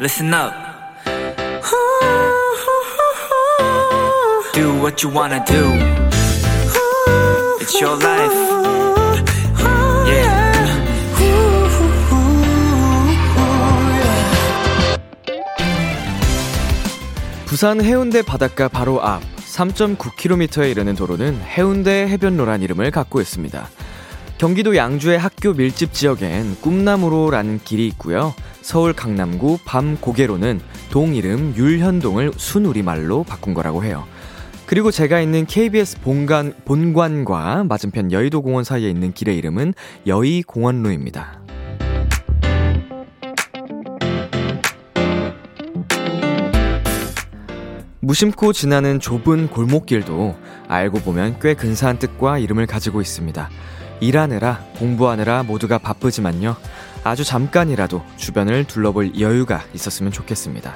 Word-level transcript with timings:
listen 0.00 0.32
up. 0.32 0.54
Do 4.54 4.72
what 4.80 5.04
you 5.04 5.10
wanna 5.14 5.44
do. 5.44 5.62
It's 7.60 7.78
your 7.78 8.02
life. 8.02 8.32
Yeah. 10.08 10.50
부산 17.46 17.82
해운대 17.82 18.22
바닷가 18.22 18.68
바로 18.68 19.02
앞 19.02 19.22
3.9km에 19.36 20.70
이르는 20.70 20.94
도로는 20.94 21.42
해운대 21.42 22.06
해변로란 22.08 22.62
이름을 22.62 22.90
갖고 22.90 23.20
있습니다. 23.20 23.68
경기도 24.38 24.74
양주의 24.74 25.18
학교 25.18 25.52
밀집 25.52 25.92
지역엔 25.92 26.62
꿈나무로라는 26.62 27.60
길이 27.62 27.86
있고요. 27.88 28.32
서울 28.70 28.92
강남구 28.92 29.58
밤고개로는 29.64 30.60
동 30.90 31.16
이름 31.16 31.52
율현동을 31.56 32.34
순우리말로 32.36 33.24
바꾼 33.24 33.52
거라고 33.52 33.82
해요. 33.82 34.06
그리고 34.64 34.92
제가 34.92 35.20
있는 35.20 35.44
KBS 35.44 36.00
본관, 36.02 36.54
본관과 36.66 37.64
맞은편 37.64 38.12
여의도공원 38.12 38.62
사이에 38.62 38.88
있는 38.88 39.12
길의 39.12 39.36
이름은 39.38 39.74
여의공원로입니다. 40.06 41.40
무심코 47.98 48.52
지나는 48.52 49.00
좁은 49.00 49.48
골목길도 49.48 50.36
알고 50.68 51.00
보면 51.00 51.40
꽤 51.40 51.54
근사한 51.54 51.98
뜻과 51.98 52.38
이름을 52.38 52.68
가지고 52.68 53.00
있습니다. 53.00 53.50
일하느라, 53.98 54.64
공부하느라 54.78 55.42
모두가 55.42 55.78
바쁘지만요. 55.78 56.56
아주 57.02 57.24
잠깐이라도 57.24 58.02
주변을 58.16 58.64
둘러볼 58.64 59.18
여유가 59.20 59.64
있었으면 59.74 60.12
좋겠습니다. 60.12 60.74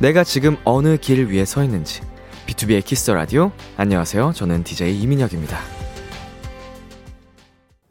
내가 0.00 0.22
지금 0.22 0.56
어느 0.64 0.96
길 0.96 1.26
위에 1.26 1.44
서 1.44 1.64
있는지. 1.64 2.00
비투비의 2.46 2.84
키스 2.84 3.00
더 3.00 3.10
라디오. 3.10 3.50
안녕하세요. 3.76 4.32
저는 4.34 4.62
DJ 4.62 5.00
이민혁입니다. 5.00 5.58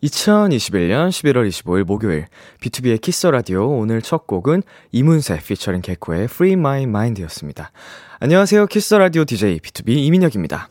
2021년 0.04 1.10
11월 1.10 1.48
25일 1.48 1.84
목요일 1.86 2.28
비투비의 2.62 3.00
키스 3.02 3.18
더 3.18 3.28
라디오 3.28 3.70
오늘 3.70 4.02
첫 4.02 4.28
곡은 4.28 4.62
이문세 4.92 5.40
피처링 5.40 5.82
개코의 5.82 6.26
Free 6.26 6.54
My 6.54 6.84
Mind였습니다. 6.84 7.72
안녕하세요. 8.20 8.68
키스 8.68 8.96
라디오 8.96 9.24
DJ 9.26 9.60
B2B 9.60 9.90
이민혁입니다. 9.90 10.70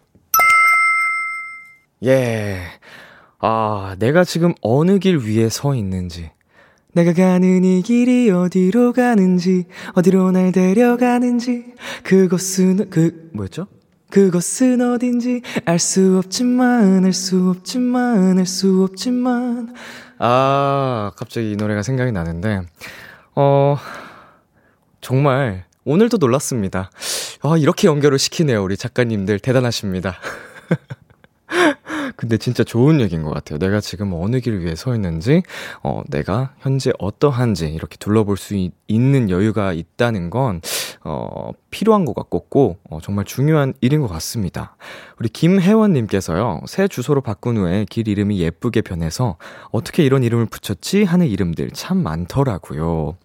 예. 2.04 2.62
아, 3.38 3.96
내가 3.98 4.24
지금 4.24 4.54
어느 4.60 4.98
길 4.98 5.16
위에 5.18 5.48
서 5.48 5.74
있는지 5.74 6.30
내가 6.92 7.12
가는 7.14 7.64
이 7.64 7.82
길이 7.82 8.30
어디로 8.30 8.92
가는지, 8.92 9.64
어디로 9.94 10.30
날 10.32 10.52
데려가는지, 10.52 11.74
그곳은, 12.02 12.90
그, 12.90 13.30
뭐였죠? 13.32 13.66
그곳은 14.10 14.82
어딘지 14.82 15.40
알 15.64 15.78
수 15.78 16.18
없지만, 16.18 17.04
알 17.04 17.12
수 17.14 17.48
없지만, 17.48 18.38
알 18.38 18.44
수 18.44 18.82
없지만. 18.82 19.74
아, 20.18 21.12
갑자기 21.16 21.52
이 21.52 21.56
노래가 21.56 21.82
생각이 21.82 22.12
나는데, 22.12 22.60
어, 23.34 23.78
정말, 25.00 25.64
오늘도 25.84 26.18
놀랐습니다. 26.18 26.90
아, 27.40 27.56
이렇게 27.56 27.88
연결을 27.88 28.18
시키네요. 28.18 28.62
우리 28.62 28.76
작가님들 28.76 29.38
대단하십니다. 29.40 30.16
근데 32.22 32.36
진짜 32.36 32.62
좋은 32.62 33.00
얘기인 33.00 33.24
것 33.24 33.34
같아요. 33.34 33.58
내가 33.58 33.80
지금 33.80 34.12
어느 34.14 34.38
길 34.38 34.60
위에 34.60 34.76
서 34.76 34.94
있는지, 34.94 35.42
어, 35.82 36.02
내가 36.06 36.54
현재 36.60 36.92
어떠한지 37.00 37.66
이렇게 37.66 37.96
둘러볼 37.96 38.36
수 38.36 38.54
있, 38.54 38.72
는 38.88 39.28
여유가 39.28 39.72
있다는 39.72 40.30
건, 40.30 40.60
어, 41.02 41.50
필요한 41.70 42.04
것 42.04 42.14
같고, 42.14 42.76
어, 42.88 43.00
정말 43.02 43.24
중요한 43.24 43.74
일인 43.80 44.02
것 44.02 44.06
같습니다. 44.06 44.76
우리 45.18 45.28
김혜원님께서요, 45.30 46.60
새 46.66 46.86
주소로 46.86 47.22
바꾼 47.22 47.56
후에 47.56 47.86
길 47.90 48.06
이름이 48.06 48.38
예쁘게 48.38 48.82
변해서 48.82 49.36
어떻게 49.72 50.04
이런 50.04 50.22
이름을 50.22 50.46
붙였지 50.46 51.02
하는 51.02 51.26
이름들 51.26 51.72
참 51.72 52.04
많더라고요. 52.04 53.16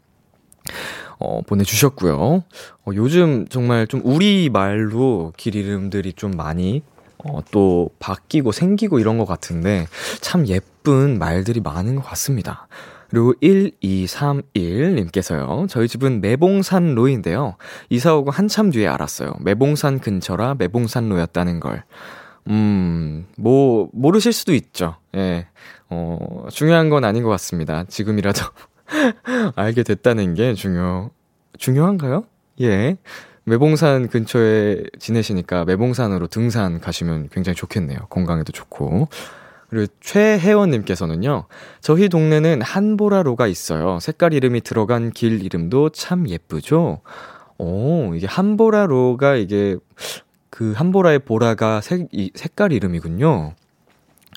어, 1.19 1.41
보내주셨고요. 1.45 2.17
어, 2.17 2.91
요즘 2.95 3.47
정말 3.47 3.85
좀 3.85 4.01
우리 4.03 4.49
말로 4.49 5.33
길 5.37 5.55
이름들이 5.55 6.13
좀 6.13 6.31
많이 6.31 6.81
어, 7.25 7.39
또 7.51 7.89
바뀌고 7.99 8.51
생기고 8.51 8.99
이런 8.99 9.17
것 9.17 9.25
같은데 9.25 9.87
참 10.21 10.47
예쁜 10.47 11.17
말들이 11.19 11.59
많은 11.59 11.95
것 11.95 12.03
같습니다. 12.03 12.67
그리고 13.09 13.33
1231님께서요. 13.41 15.67
저희 15.69 15.87
집은 15.87 16.19
매봉산 16.21 16.93
로인데요. 16.95 17.55
이사 17.89 18.13
오고 18.15 18.31
한참 18.31 18.71
뒤에 18.71 18.87
알았어요. 18.87 19.33
매봉산 19.39 19.99
근처라 19.99 20.55
매봉산 20.55 21.07
로였다는 21.09 21.61
걸. 21.61 21.83
음, 22.49 23.25
뭐, 23.37 23.89
모르실 23.93 24.33
수도 24.33 24.53
있죠. 24.53 24.95
예. 25.15 25.47
어, 25.89 26.47
중요한 26.51 26.89
건 26.89 27.03
아닌 27.03 27.23
것 27.23 27.29
같습니다. 27.29 27.83
지금이라도 27.85 28.41
알게 29.55 29.83
됐다는 29.83 30.33
게 30.33 30.53
중요, 30.53 31.11
중요한가요? 31.57 32.25
예. 32.61 32.97
매봉산 33.47 34.09
근처에 34.09 34.83
지내시니까 34.99 35.63
매봉산으로 35.63 36.27
등산 36.27 36.81
가시면 36.81 37.29
굉장히 37.31 37.55
좋겠네요. 37.55 37.97
건강에도 38.09 38.51
좋고. 38.51 39.07
그리고 39.69 39.93
최혜원님께서는요, 40.01 41.45
저희 41.79 42.09
동네는 42.09 42.61
한보라로가 42.61 43.47
있어요. 43.47 43.99
색깔 44.01 44.33
이름이 44.33 44.61
들어간 44.61 45.11
길 45.11 45.43
이름도 45.43 45.89
참 45.89 46.27
예쁘죠? 46.27 46.99
오, 47.57 48.13
이게 48.15 48.27
한보라로가 48.27 49.35
이게 49.35 49.77
그 50.49 50.73
한보라의 50.73 51.19
보라가 51.19 51.79
색, 51.79 52.09
이, 52.11 52.31
색깔 52.35 52.73
이름이군요. 52.73 53.53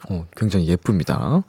어, 0.08 0.26
굉장히 0.36 0.68
예쁩니다. 0.68 1.42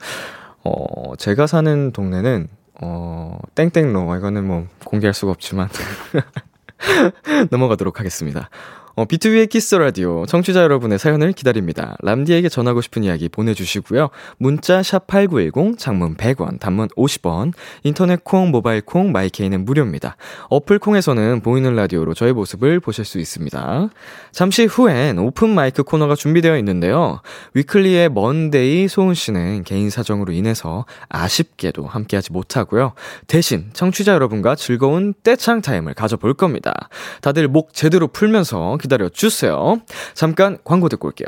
어, 0.64 1.16
제가 1.18 1.46
사는 1.46 1.92
동네는, 1.92 2.48
어, 2.82 3.38
땡땡로. 3.54 4.16
이거는 4.16 4.48
뭐 4.48 4.68
공개할 4.84 5.14
수가 5.14 5.32
없지만. 5.32 5.70
넘어가도록 7.52 8.00
하겠습니다. 8.00 8.50
어, 8.96 9.06
비투비의 9.06 9.48
키스 9.48 9.65
더 9.65 9.76
라디오 9.76 10.26
청취자 10.26 10.62
여러분의 10.64 11.00
사연을 11.00 11.32
기다립니다. 11.32 11.96
람디에게 12.02 12.50
전하고 12.50 12.82
싶은 12.82 13.04
이야기 13.04 13.30
보내주시고요. 13.30 14.10
문자 14.38 14.84
샵 14.84 15.08
#8910 15.08 15.78
장문 15.78 16.16
100원, 16.16 16.60
단문 16.60 16.90
50원, 16.90 17.54
인터넷 17.84 18.24
콩, 18.24 18.52
모바일 18.52 18.82
콩, 18.82 19.12
마이케이는 19.12 19.64
무료입니다. 19.64 20.18
어플 20.50 20.80
콩에서는 20.80 21.42
보이는 21.42 21.76
라디오로 21.76 22.14
저의 22.14 22.34
모습을 22.34 22.80
보실 22.80 23.06
수 23.06 23.20
있습니다. 23.20 23.90
잠시 24.32 24.66
후엔 24.66 25.20
오픈 25.20 25.50
마이크 25.50 25.84
코너가 25.84 26.16
준비되어 26.16 26.58
있는데요. 26.58 27.22
위클리의 27.54 28.10
먼데이 28.10 28.88
소은 28.88 29.14
씨는 29.14 29.64
개인 29.64 29.90
사정으로 29.90 30.34
인해서 30.34 30.86
아쉽게도 31.10 31.86
함께하지 31.86 32.34
못하고요. 32.34 32.94
대신 33.28 33.70
청취자 33.74 34.14
여러분과 34.14 34.56
즐거운 34.56 35.14
떼창 35.24 35.62
타임을 35.62 35.94
가져볼 35.94 36.34
겁니다. 36.34 36.90
다들 37.22 37.48
목 37.48 37.74
제대로 37.74 38.08
풀면서 38.08 38.78
기다려 38.82 39.10
주세요. 39.10 39.80
잠깐 40.14 40.58
광고 40.64 40.90
듣고 40.90 41.08
올게요. 41.08 41.28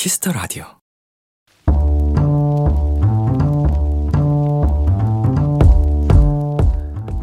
키스 0.00 0.20
더 0.20 0.32
라디오. 0.32 0.64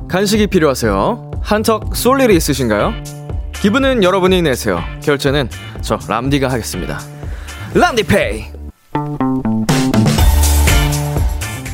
간식이 0.08 0.48
필요하세요? 0.48 1.32
한턱 1.42 1.96
쏠 1.96 2.22
일이 2.22 2.36
있으신가요? 2.36 2.94
기분은 3.54 4.04
여러분이 4.04 4.42
내세요. 4.42 4.80
결제는 5.04 5.50
저 5.82 6.00
람디가 6.08 6.50
하겠습니다. 6.50 7.00
람디페이! 7.74 8.46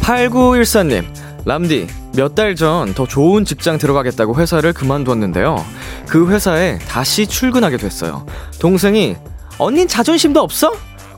8914님, 0.01 1.05
람디, 1.45 1.88
몇 2.15 2.35
달 2.35 2.55
전 2.55 2.94
더 2.94 3.05
좋은 3.07 3.45
직장 3.45 3.77
들어가겠다고 3.77 4.35
회사를 4.35 4.73
그만두었는데요. 4.73 5.63
그 6.07 6.29
회사에 6.29 6.77
다시 6.79 7.25
출근하게 7.27 7.77
됐어요. 7.77 8.25
동생이 8.59 9.15
언닌 9.57 9.88
자존심도 9.88 10.41
없어? 10.41 10.73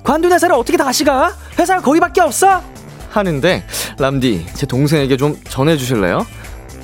관둔 0.05 0.31
회사를 0.31 0.55
어떻게 0.55 0.77
다시 0.77 1.03
가? 1.03 1.35
회사가 1.59 1.81
거기밖에 1.81 2.21
없어? 2.21 2.61
하는데 3.09 3.65
람디 3.97 4.45
제 4.53 4.65
동생에게 4.65 5.17
좀 5.17 5.37
전해주실래요? 5.49 6.25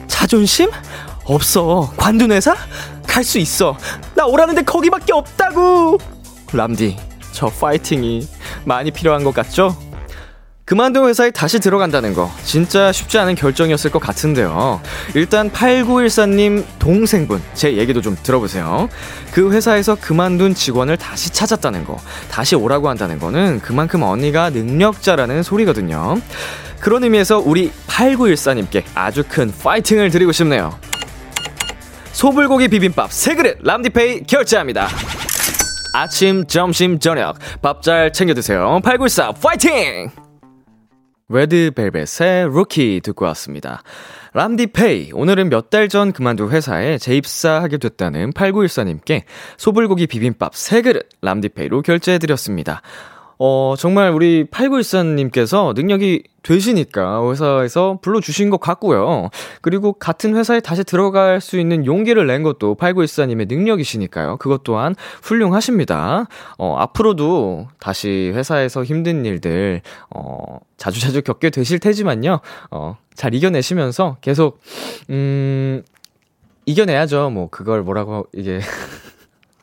자존심? 0.07 0.69
없어 1.25 1.94
관둔 1.97 2.31
회사? 2.31 2.56
갈 3.07 3.23
수 3.23 3.38
있어 3.39 3.77
나 4.15 4.25
오라는데 4.25 4.63
거기밖에 4.63 5.13
없다고 5.13 5.97
람디 6.53 6.97
저 7.33 7.47
파이팅이 7.47 8.27
많이 8.65 8.89
필요한 8.91 9.24
것 9.24 9.33
같죠? 9.33 9.75
그만둔 10.66 11.08
회사에 11.10 11.31
다시 11.31 11.60
들어간다는 11.60 12.13
거 12.13 12.31
진짜 12.44 12.92
쉽지 12.92 13.18
않은 13.18 13.36
결정이었을 13.36 13.92
것 13.92 14.00
같은데요. 14.00 14.81
일단 15.16 15.52
8914님 15.52 16.63
동생분 16.80 17.42
제 17.54 17.74
얘기도 17.78 18.00
좀 18.02 18.16
들어보세요. 18.22 18.88
그 19.34 19.52
회사에서 19.52 19.96
그만둔 19.96 20.54
직원을 20.54 20.98
다시 20.98 21.30
찾았다는 21.31 21.84
거, 21.86 21.98
다시 22.30 22.56
오라고 22.56 22.88
한다는 22.90 23.19
거는 23.19 23.60
그만큼 23.62 24.04
언니가 24.04 24.50
능력자라는 24.50 25.44
소리거든요. 25.44 26.22
그런 26.80 27.04
의미에서 27.04 27.40
우리 27.40 27.72
8914님께 27.88 28.84
아주 28.96 29.24
큰 29.28 29.52
파이팅을 29.52 30.10
드리고 30.10 30.31
싶네요. 30.31 30.80
소불고기 32.13 32.68
비빔밥 32.69 33.10
3그릇 33.10 33.58
람디페이 33.63 34.24
결제합니다. 34.24 34.88
아침, 35.94 36.46
점심, 36.48 37.00
저녁 37.00 37.38
밥 37.62 37.81
잘 37.81 38.13
챙겨 38.13 38.34
드세요. 38.34 38.80
8914 38.84 39.34
파이팅! 39.34 40.31
레드벨벳의 41.31 42.50
루키 42.54 43.01
듣고 43.04 43.25
왔습니다. 43.25 43.83
람디페이, 44.33 45.12
오늘은 45.13 45.50
몇 45.50 45.69
달 45.69 45.89
전 45.89 46.12
그만둔 46.12 46.50
회사에 46.51 46.98
재입사하게 46.98 47.78
됐다는 47.78 48.31
8914님께 48.31 49.24
소불고기 49.57 50.07
비빔밥 50.07 50.54
3그릇 50.54 51.06
람디페이로 51.22 51.81
결제해드렸습니다. 51.81 52.81
어, 53.43 53.73
정말 53.75 54.11
우리 54.11 54.43
8914님께서 54.43 55.73
능력이 55.73 56.21
되시니까 56.43 57.27
회사에서 57.27 57.97
불러주신 58.03 58.51
것 58.51 58.59
같고요. 58.59 59.29
그리고 59.61 59.93
같은 59.93 60.35
회사에 60.35 60.59
다시 60.59 60.83
들어갈 60.83 61.41
수 61.41 61.57
있는 61.59 61.88
용기를 61.88 62.27
낸 62.27 62.43
것도 62.43 62.75
8914님의 62.75 63.47
능력이시니까요. 63.47 64.38
그것 64.38 64.63
또한 64.63 64.93
훌륭하십니다. 65.23 66.27
어, 66.59 66.75
앞으로도 66.77 67.67
다시 67.79 68.31
회사에서 68.35 68.83
힘든 68.83 69.25
일들, 69.25 69.81
어, 70.11 70.59
자주자주 70.77 71.23
겪게 71.23 71.49
되실 71.49 71.79
테지만요. 71.79 72.41
어, 72.69 72.97
잘 73.15 73.33
이겨내시면서 73.33 74.17
계속, 74.21 74.59
음, 75.09 75.81
이겨내야죠. 76.67 77.31
뭐, 77.31 77.49
그걸 77.49 77.81
뭐라고, 77.81 78.27
이게. 78.33 78.59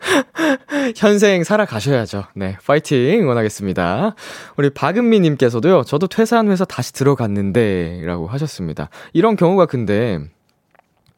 현생 0.97 1.45
살아가셔야죠. 1.45 2.25
네, 2.35 2.57
파이팅 2.65 3.21
응원하겠습니다. 3.23 4.15
우리 4.57 4.71
박은미 4.71 5.21
님께서도요, 5.21 5.85
저도 5.85 6.07
퇴사한 6.07 6.51
회사 6.51 6.65
다시 6.65 6.93
들어갔는데, 6.93 8.03
라고 8.05 8.27
하셨습니다. 8.29 8.91
이런 9.13 9.37
경우가 9.37 9.67
근데, 9.67 10.21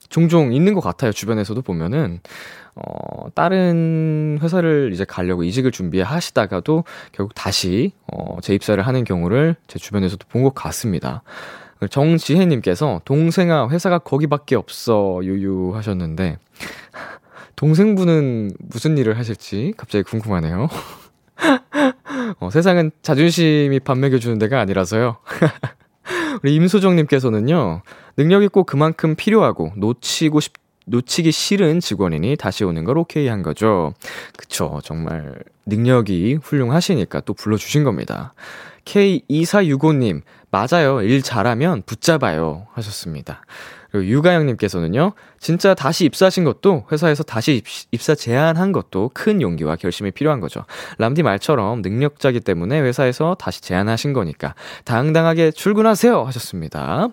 종종 0.09 0.53
있는 0.53 0.75
것 0.75 0.81
같아요. 0.81 1.13
주변에서도 1.13 1.61
보면은, 1.63 2.21
어, 2.75 3.27
다른 3.35 4.39
회사를 4.43 4.91
이제 4.93 5.05
가려고 5.05 5.45
이직을 5.45 5.71
준비하시다가도 5.71 6.85
결국 7.13 7.35
다시, 7.35 7.93
어, 8.13 8.39
재입사를 8.41 8.85
하는 8.87 9.05
경우를 9.05 9.57
제 9.67 9.79
주변에서도 9.79 10.27
본 10.29 10.43
것 10.43 10.55
같습니다. 10.55 11.23
정지혜님께서 11.91 13.01
동생아 13.05 13.69
회사가 13.71 13.99
거기밖에 14.01 14.55
없어 14.55 15.21
유유 15.23 15.73
하셨는데 15.75 16.37
동생분은 17.57 18.53
무슨 18.59 18.99
일을 18.99 19.19
하실지 19.19 19.75
갑자기 19.77 20.05
궁금하네요. 20.05 20.69
어, 22.41 22.51
세상은 22.51 22.91
자존심이 23.03 23.81
밥 23.81 23.99
먹여주는 23.99 24.39
데가 24.39 24.61
아니라서요. 24.61 25.17
우리 26.43 26.55
임소정님께서는요, 26.55 27.83
능력이 28.17 28.49
꼭 28.49 28.67
그만큼 28.67 29.15
필요하고 29.15 29.73
놓치고 29.77 30.41
싶, 30.41 30.55
놓치기 30.87 31.31
싫은 31.31 31.81
직원이니 31.81 32.37
다시 32.37 32.65
오는 32.65 32.85
걸 32.85 32.99
오케이 32.99 33.29
한 33.29 33.43
거죠. 33.43 33.95
그쵸. 34.37 34.81
정말 34.83 35.37
능력이 35.67 36.39
훌륭하시니까 36.43 37.21
또 37.21 37.35
불러주신 37.35 37.85
겁니다. 37.85 38.35
K2465님, 38.85 40.23
맞아요. 40.51 41.03
일 41.03 41.23
잘하면 41.23 41.83
붙잡아요. 41.83 42.67
하셨습니다. 42.73 43.45
그리고 43.91 44.07
유가영님께서는요, 44.07 45.13
진짜 45.39 45.75
다시 45.75 46.05
입사하신 46.05 46.45
것도 46.45 46.87
회사에서 46.93 47.23
다시 47.23 47.63
입사 47.91 48.15
제안한 48.15 48.73
것도 48.73 49.11
큰 49.15 49.43
용기와 49.43 49.77
결심이 49.77 50.11
필요한 50.11 50.41
거죠. 50.41 50.65
람디 50.99 51.23
말처럼 51.23 51.83
능력자기 51.83 52.41
때문에 52.41 52.81
회사에서 52.81 53.35
다시 53.39 53.61
제안하신 53.63 54.13
거니까 54.13 54.55
당당하게 54.85 55.51
출근하세요 55.51 56.25
하셨습니다. 56.25 57.09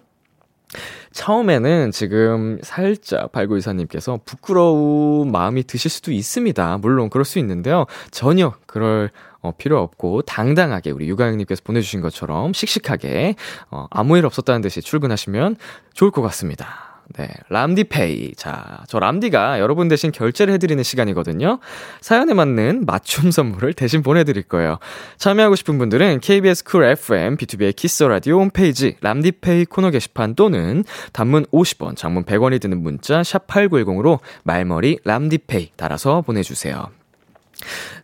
처음에는 1.13 1.91
지금 1.91 2.59
살짝 2.61 3.31
발굴이사님께서 3.31 4.19
부끄러운 4.25 5.31
마음이 5.31 5.63
드실 5.63 5.89
수도 5.89 6.11
있습니다. 6.11 6.77
물론 6.79 7.09
그럴 7.09 7.25
수 7.25 7.39
있는데요. 7.39 7.85
전혀 8.11 8.53
그럴 8.65 9.09
어, 9.41 9.51
필요 9.57 9.79
없고 9.79 10.23
당당하게 10.23 10.91
우리 10.91 11.07
유가영님께서 11.09 11.61
보내주신 11.63 12.01
것처럼 12.01 12.53
씩씩하게 12.53 13.35
어, 13.71 13.87
아무 13.91 14.17
일 14.17 14.25
없었다는 14.25 14.61
듯이 14.61 14.81
출근하시면 14.81 15.57
좋을 15.93 16.11
것 16.11 16.21
같습니다. 16.21 16.87
네, 17.15 17.29
람디페이. 17.49 18.35
자, 18.35 18.83
저 18.87 18.99
람디가 18.99 19.59
여러분 19.59 19.87
대신 19.87 20.11
결제를 20.11 20.53
해드리는 20.55 20.83
시간이거든요. 20.83 21.59
사연에 22.01 22.33
맞는 22.33 22.85
맞춤 22.85 23.31
선물을 23.31 23.73
대신 23.73 24.03
보내드릴 24.03 24.43
거예요. 24.43 24.77
참여하고 25.17 25.55
싶은 25.55 25.77
분들은 25.77 26.19
KBS 26.19 26.65
쿨 26.65 26.83
FM, 26.83 27.37
비투비의 27.37 27.75
키스 27.75 27.93
더 27.93 28.03
라디오 28.03 28.39
홈페이지 28.39 28.97
람디페이 29.01 29.65
코너 29.65 29.89
게시판 29.89 30.35
또는 30.35 30.83
단문 31.13 31.45
50원, 31.45 31.95
장문 31.95 32.25
100원이 32.25 32.59
드는 32.59 32.81
문자 32.81 33.23
샵 33.23 33.47
8910으로 33.47 34.19
말머리 34.43 34.99
람디페이 35.03 35.71
달아서 35.77 36.21
보내주세요. 36.21 36.89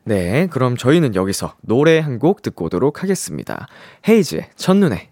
네, 0.03 0.47
그럼 0.47 0.77
저희는 0.77 1.15
여기서 1.15 1.55
노래 1.61 1.99
한 1.99 2.19
곡 2.19 2.41
듣고 2.41 2.65
오도록 2.65 3.01
하겠습니다. 3.03 3.67
헤이즈의 4.07 4.49
첫눈에 4.55 5.09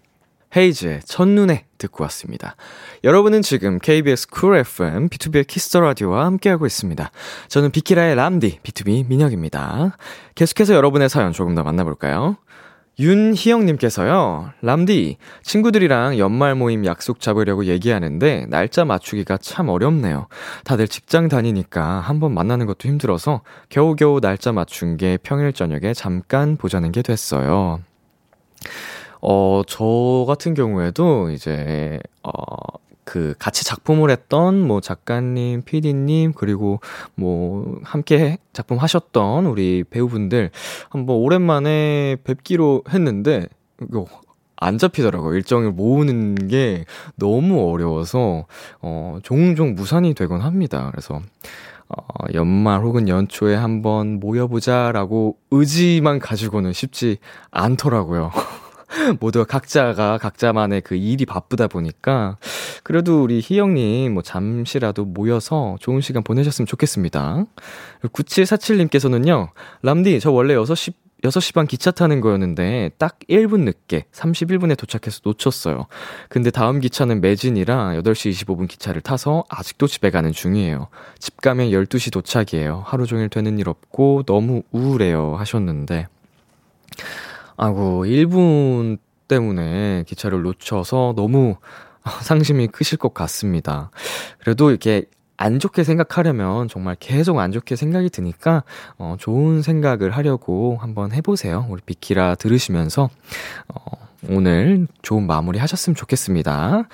헤이즈의 0.56 1.00
첫눈에 1.04 1.64
듣고 1.78 2.04
왔습니다. 2.04 2.56
여러분은 3.04 3.42
지금 3.42 3.78
KBS 3.78 4.28
쿨 4.28 4.56
FM, 4.58 5.08
비투비의 5.08 5.46
키스 5.46 5.67
더 5.67 5.80
라디오와 5.80 6.26
함께하고 6.26 6.66
있습니다. 6.66 7.10
저는 7.48 7.70
비키라의 7.70 8.14
람디, 8.16 8.60
B2B 8.62 9.08
민혁입니다. 9.08 9.96
계속해서 10.34 10.74
여러분의 10.74 11.08
사연 11.08 11.32
조금 11.32 11.54
더 11.54 11.62
만나볼까요? 11.62 12.36
윤희영님께서요, 12.98 14.50
람디, 14.60 15.16
친구들이랑 15.42 16.18
연말 16.18 16.54
모임 16.54 16.84
약속 16.84 17.20
잡으려고 17.20 17.64
얘기하는데, 17.64 18.46
날짜 18.48 18.84
맞추기가 18.84 19.38
참 19.38 19.68
어렵네요. 19.68 20.26
다들 20.64 20.86
직장 20.88 21.28
다니니까 21.28 21.82
한번 21.82 22.34
만나는 22.34 22.66
것도 22.66 22.88
힘들어서, 22.88 23.40
겨우겨우 23.70 24.20
날짜 24.20 24.52
맞춘 24.52 24.96
게 24.98 25.18
평일 25.22 25.52
저녁에 25.52 25.94
잠깐 25.94 26.56
보자는 26.56 26.92
게 26.92 27.02
됐어요. 27.02 27.80
어, 29.22 29.62
저 29.66 30.24
같은 30.26 30.52
경우에도 30.52 31.30
이제, 31.30 31.98
어, 32.22 32.32
그 33.12 33.34
같이 33.38 33.62
작품을 33.62 34.08
했던 34.10 34.58
뭐 34.66 34.80
작가님, 34.80 35.64
PD님 35.66 36.32
그리고 36.32 36.80
뭐 37.14 37.78
함께 37.82 38.38
작품 38.54 38.78
하셨던 38.78 39.44
우리 39.44 39.84
배우분들 39.84 40.50
한번 40.88 41.16
오랜만에 41.16 42.16
뵙기로 42.24 42.84
했는데 42.88 43.48
이거 43.82 44.06
안 44.56 44.78
잡히더라고요. 44.78 45.34
일정을 45.34 45.72
모으는 45.72 46.48
게 46.48 46.86
너무 47.16 47.70
어려워서 47.70 48.46
어 48.80 49.18
종종 49.22 49.74
무산이 49.74 50.14
되곤 50.14 50.40
합니다. 50.40 50.88
그래서 50.90 51.20
어 51.90 52.32
연말 52.32 52.80
혹은 52.80 53.08
연초에 53.08 53.54
한번 53.56 54.20
모여보자라고 54.20 55.36
의지만 55.50 56.18
가지고는 56.18 56.72
쉽지 56.72 57.18
않더라고요. 57.50 58.30
모두 59.20 59.44
각자가 59.44 60.18
각자만의 60.18 60.82
그 60.82 60.94
일이 60.94 61.26
바쁘다 61.26 61.66
보니까 61.66 62.36
그래도 62.82 63.22
우리 63.22 63.40
희영님 63.42 64.14
뭐 64.14 64.22
잠시라도 64.22 65.04
모여서 65.04 65.76
좋은 65.80 66.00
시간 66.00 66.22
보내셨으면 66.22 66.66
좋겠습니다. 66.66 67.44
9747님께서는요, 68.02 69.48
람디, 69.82 70.20
저 70.20 70.30
원래 70.30 70.54
6시 70.54 70.94
6시 71.22 71.54
반 71.54 71.68
기차 71.68 71.92
타는 71.92 72.20
거였는데 72.20 72.90
딱 72.98 73.20
1분 73.28 73.60
늦게 73.60 74.06
31분에 74.10 74.76
도착해서 74.76 75.20
놓쳤어요. 75.22 75.86
근데 76.28 76.50
다음 76.50 76.80
기차는 76.80 77.20
매진이라 77.20 77.92
8시 78.02 78.32
25분 78.32 78.68
기차를 78.68 79.02
타서 79.02 79.44
아직도 79.48 79.86
집에 79.86 80.10
가는 80.10 80.32
중이에요. 80.32 80.88
집 81.20 81.40
가면 81.40 81.68
12시 81.68 82.12
도착이에요. 82.12 82.82
하루 82.84 83.06
종일 83.06 83.28
되는 83.28 83.56
일 83.60 83.68
없고 83.68 84.24
너무 84.26 84.62
우울해요 84.72 85.36
하셨는데 85.36 86.08
아고 87.56 88.04
1분 88.04 88.98
때문에 89.28 90.04
기차를 90.06 90.42
놓쳐서 90.42 91.14
너무 91.16 91.56
상심이 92.22 92.66
크실 92.68 92.98
것 92.98 93.14
같습니다. 93.14 93.90
그래도 94.38 94.70
이렇게 94.70 95.04
안 95.36 95.58
좋게 95.58 95.82
생각하려면 95.82 96.68
정말 96.68 96.96
계속 97.00 97.38
안 97.38 97.50
좋게 97.50 97.74
생각이 97.74 98.10
드니까, 98.10 98.62
어, 98.96 99.16
좋은 99.18 99.62
생각을 99.62 100.10
하려고 100.10 100.76
한번 100.80 101.12
해보세요. 101.12 101.66
우리 101.68 101.80
비키라 101.84 102.36
들으시면서, 102.36 103.10
어, 103.68 104.08
오늘 104.28 104.86
좋은 105.02 105.26
마무리 105.26 105.58
하셨으면 105.58 105.96
좋겠습니다. 105.96 106.84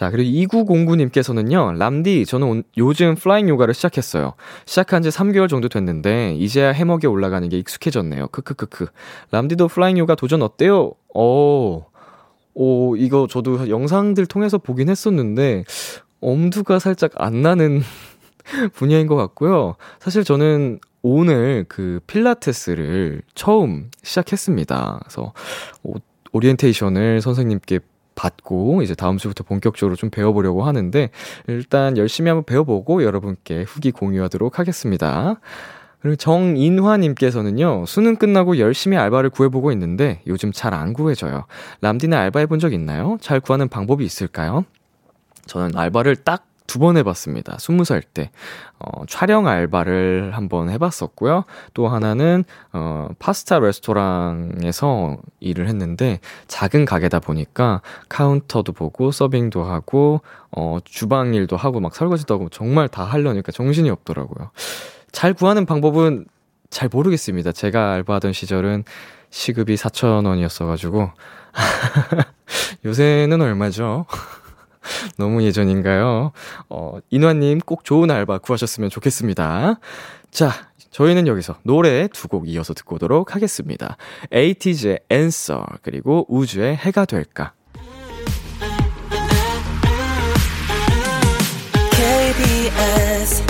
자, 0.00 0.08
그리고 0.08 0.30
2909님께서는요, 0.64 1.76
람디, 1.76 2.24
저는 2.24 2.46
온, 2.46 2.62
요즘 2.78 3.16
flying 3.16 3.50
요가를 3.50 3.74
시작했어요. 3.74 4.32
시작한 4.64 5.02
지 5.02 5.10
3개월 5.10 5.46
정도 5.46 5.68
됐는데, 5.68 6.36
이제야 6.36 6.70
해먹에 6.70 7.06
올라가는 7.06 7.46
게 7.50 7.58
익숙해졌네요. 7.58 8.28
크크크크. 8.28 8.86
람디도 9.30 9.68
flying 9.68 9.98
요가 9.98 10.14
도전 10.14 10.40
어때요? 10.40 10.92
어, 11.14 11.86
오, 12.54 12.96
이거 12.96 13.26
저도 13.28 13.68
영상들 13.68 14.24
통해서 14.24 14.56
보긴 14.56 14.88
했었는데, 14.88 15.64
엄두가 16.22 16.78
살짝 16.78 17.10
안 17.16 17.42
나는 17.42 17.82
분야인 18.72 19.06
것 19.06 19.16
같고요. 19.16 19.76
사실 19.98 20.24
저는 20.24 20.80
오늘 21.02 21.66
그 21.68 22.00
필라테스를 22.06 23.20
처음 23.34 23.90
시작했습니다. 24.02 25.00
그래서 25.02 25.34
오, 25.82 25.96
오리엔테이션을 26.32 27.20
선생님께 27.20 27.80
받고 28.14 28.82
이제 28.82 28.94
다음 28.94 29.16
주부터 29.16 29.44
본격적으로 29.44 29.96
좀 29.96 30.10
배워보려고 30.10 30.64
하는데 30.64 31.10
일단 31.46 31.96
열심히 31.96 32.28
한번 32.28 32.44
배워보고 32.44 33.02
여러분께 33.04 33.62
후기 33.62 33.90
공유하도록 33.90 34.58
하겠습니다. 34.58 35.40
그리고 36.00 36.16
정인화님께서는요, 36.16 37.84
수능 37.86 38.16
끝나고 38.16 38.58
열심히 38.58 38.96
알바를 38.96 39.30
구해보고 39.30 39.70
있는데 39.72 40.22
요즘 40.26 40.50
잘 40.50 40.72
안 40.72 40.92
구해져요. 40.94 41.44
람디는 41.82 42.16
알바 42.16 42.40
해본 42.40 42.58
적 42.58 42.72
있나요? 42.72 43.18
잘 43.20 43.40
구하는 43.40 43.68
방법이 43.68 44.04
있을까요? 44.04 44.64
저는 45.46 45.76
알바를 45.76 46.16
딱 46.16 46.46
두 46.70 46.78
번 46.78 46.96
해봤습니다. 46.96 47.56
스무 47.58 47.84
살 47.84 48.00
때. 48.00 48.30
어, 48.78 49.04
촬영 49.08 49.48
알바를 49.48 50.30
한번 50.34 50.70
해봤었고요. 50.70 51.44
또 51.74 51.88
하나는, 51.88 52.44
어, 52.72 53.08
파스타 53.18 53.58
레스토랑에서 53.58 55.18
일을 55.40 55.66
했는데, 55.66 56.20
작은 56.46 56.84
가게다 56.84 57.18
보니까 57.18 57.82
카운터도 58.08 58.72
보고, 58.72 59.10
서빙도 59.10 59.64
하고, 59.64 60.20
어, 60.56 60.78
주방 60.84 61.34
일도 61.34 61.56
하고, 61.56 61.80
막 61.80 61.94
설거지도 61.94 62.34
하고, 62.34 62.48
정말 62.50 62.88
다 62.88 63.02
하려니까 63.02 63.50
정신이 63.50 63.90
없더라고요. 63.90 64.50
잘 65.10 65.34
구하는 65.34 65.66
방법은 65.66 66.26
잘 66.70 66.88
모르겠습니다. 66.90 67.50
제가 67.50 67.92
알바하던 67.94 68.32
시절은 68.32 68.84
시급이 69.30 69.74
4,000원이었어가지고. 69.74 71.10
요새는 72.84 73.40
얼마죠? 73.40 74.06
너무 75.18 75.42
예전인가요? 75.42 76.32
어, 76.68 76.98
인화님 77.10 77.60
꼭 77.60 77.84
좋은 77.84 78.10
알바 78.10 78.38
구하셨으면 78.38 78.90
좋겠습니다. 78.90 79.78
자, 80.30 80.52
저희는 80.90 81.26
여기서 81.26 81.56
노래 81.62 82.08
두 82.08 82.28
곡 82.28 82.48
이어서 82.48 82.74
듣고 82.74 82.96
오도록 82.96 83.34
하겠습니다. 83.34 83.96
에이티즈의 84.32 85.00
Answer, 85.10 85.62
그리고 85.82 86.26
우주의 86.28 86.74
해가 86.76 87.04
될까. 87.04 87.52
KBS 92.10 93.44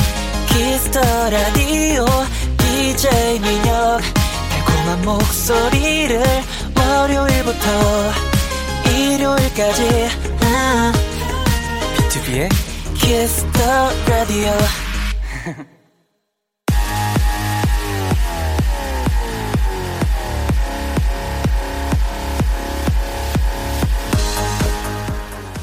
키스터 0.48 1.00
라디오 1.30 2.04
DJ 2.58 3.38
민혁 3.40 4.00
달콤한 4.50 5.02
목소리를 5.04 6.22
월요일부터 6.76 8.12
일요일까지 8.90 10.08
아, 10.42 10.92
B2B의 12.10 12.48
키스터 12.94 13.90
라디오 14.08 14.50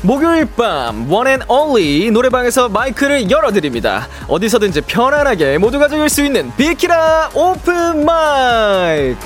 목요일 0.01 0.45
밤 0.45 1.11
one 1.11 1.26
and 1.26 1.41
only 1.49 2.11
노래방에서 2.11 2.69
마이크를 2.69 3.29
열어드립니다. 3.29 4.07
어디서든지 4.29 4.81
편안하게 4.81 5.57
모두가 5.57 5.89
즐길 5.89 6.07
수 6.07 6.23
있는 6.23 6.55
비키라 6.55 7.31
오픈 7.33 8.05
마이크. 8.05 9.17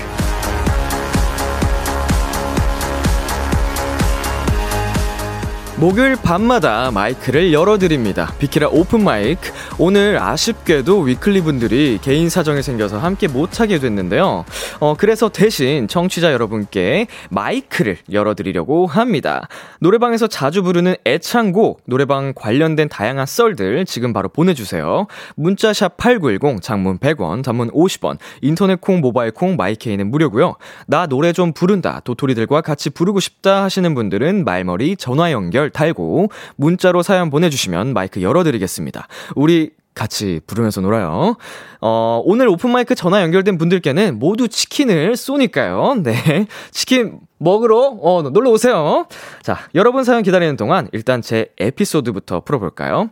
목요일 5.82 6.16
밤마다 6.16 6.92
마이크를 6.92 7.52
열어드립니다. 7.52 8.32
비키라 8.38 8.68
오픈 8.70 9.04
마이크. 9.04 9.52
오늘 9.80 10.22
아쉽게도 10.22 11.00
위클리 11.00 11.42
분들이 11.42 11.98
개인 12.04 12.30
사정이 12.30 12.62
생겨서 12.62 13.00
함께 13.00 13.28
못하게 13.28 13.80
됐는데요. 13.80 14.46
어, 14.80 14.96
그래서 14.96 15.30
대신 15.30 15.88
청취자 15.88 16.34
여러분께 16.34 17.08
마이크를 17.32 17.98
열어드리려고 18.12 18.86
합니다. 18.86 19.48
노래방에서 19.80 20.28
자주 20.28 20.62
부르는 20.62 20.98
애창곡, 21.04 21.82
노래방 21.88 22.34
관련된 22.36 22.88
다양한 22.88 23.26
썰들 23.26 23.86
지금 23.86 24.14
바로 24.14 24.30
보내주세요. 24.30 25.08
문자샵 25.36 25.98
8910, 25.98 26.62
장문 26.62 27.00
100원, 27.00 27.44
단문 27.44 27.72
50원, 27.72 28.20
인터넷 28.44 28.80
콩, 28.80 29.02
모바일 29.02 29.32
콩, 29.32 29.56
마이케이는 29.56 30.12
무료고요. 30.12 30.58
나 30.86 31.08
노래 31.08 31.34
좀 31.34 31.54
부른다, 31.54 32.02
도토리들과 32.04 32.62
같이 32.62 32.92
부르고 32.92 33.20
싶다 33.20 33.64
하시는 33.64 33.96
분들은 33.96 34.46
말머리 34.46 34.96
전화 34.96 35.32
연결 35.32 35.71
달고 35.72 36.30
문자로 36.56 37.04
사연 37.04 37.30
보내주시면 37.30 37.94
마이크 37.94 38.22
열어드리겠습니다. 38.22 39.08
우리 39.36 39.72
같이 39.94 40.40
부르면서 40.48 40.80
놀아요. 40.82 41.36
어, 41.82 42.22
오늘 42.24 42.48
오픈마이크 42.48 42.96
전화 42.96 43.22
연결된 43.22 43.58
분들께는 43.58 44.20
모두 44.20 44.48
치킨을 44.48 45.18
쏘니까요. 45.18 45.96
네. 46.04 46.48
치킨 46.72 47.20
먹으러, 47.38 47.98
어, 48.02 48.22
놀러 48.22 48.52
오세요. 48.52 49.06
자, 49.42 49.60
여러분 49.76 50.04
사연 50.04 50.24
기다리는 50.24 50.56
동안 50.56 50.88
일단 50.94 51.22
제 51.22 51.48
에피소드부터 51.60 52.42
풀어볼까요? 52.42 53.10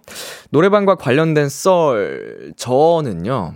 노래방과 0.51 0.95
관련된 0.95 1.49
썰, 1.49 2.53
저는요, 2.55 3.55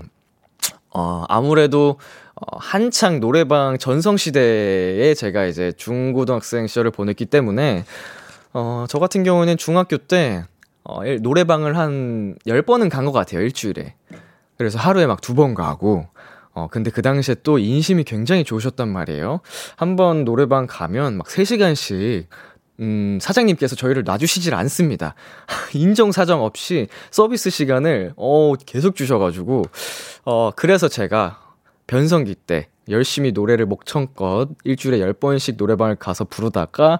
어, 0.93 1.23
아무래도 1.29 1.97
어, 2.35 2.57
한창 2.59 3.19
노래방 3.19 3.77
전성시대에 3.77 5.13
제가 5.13 5.45
이제 5.45 5.71
중고등학생 5.77 6.67
시절을 6.67 6.91
보냈기 6.91 7.25
때문에 7.27 7.85
어, 8.53 8.85
저 8.87 8.99
같은 8.99 9.23
경우는 9.23 9.57
중학교 9.57 9.97
때, 9.97 10.43
어, 10.83 11.01
노래방을 11.21 11.77
한 11.77 12.35
10번은 12.45 12.89
간 12.89 13.05
것 13.05 13.11
같아요, 13.11 13.41
일주일에. 13.41 13.95
그래서 14.57 14.77
하루에 14.79 15.05
막 15.07 15.21
두 15.21 15.33
번 15.33 15.53
가고, 15.55 16.07
어, 16.53 16.67
근데 16.69 16.91
그 16.91 17.01
당시에 17.01 17.35
또 17.43 17.57
인심이 17.57 18.03
굉장히 18.03 18.43
좋으셨단 18.43 18.87
말이에요. 18.89 19.39
한 19.75 19.95
번 19.95 20.23
노래방 20.23 20.67
가면 20.67 21.17
막 21.17 21.27
3시간씩, 21.27 22.25
음, 22.79 23.17
사장님께서 23.21 23.75
저희를 23.75 24.03
놔주시질 24.03 24.53
않습니다. 24.55 25.15
인정사정 25.73 26.43
없이 26.43 26.87
서비스 27.11 27.49
시간을, 27.49 28.13
어, 28.17 28.53
계속 28.65 28.95
주셔가지고, 28.95 29.63
어, 30.25 30.51
그래서 30.55 30.87
제가 30.87 31.39
변성기 31.87 32.35
때 32.35 32.67
열심히 32.89 33.31
노래를 33.31 33.65
목청껏 33.65 34.49
일주일에 34.63 34.99
10번씩 34.99 35.57
노래방을 35.57 35.95
가서 35.95 36.25
부르다가, 36.25 36.99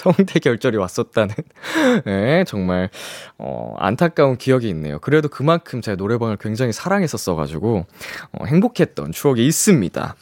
성대 0.00 0.38
결절이 0.40 0.78
왔었다는, 0.78 1.34
네, 2.06 2.44
정말, 2.44 2.88
어, 3.36 3.74
안타까운 3.78 4.38
기억이 4.38 4.68
있네요. 4.70 4.98
그래도 4.98 5.28
그만큼 5.28 5.82
제가 5.82 5.96
노래방을 5.96 6.38
굉장히 6.38 6.72
사랑했었어가지고, 6.72 7.86
어, 8.32 8.44
행복했던 8.46 9.12
추억이 9.12 9.46
있습니다. 9.46 10.14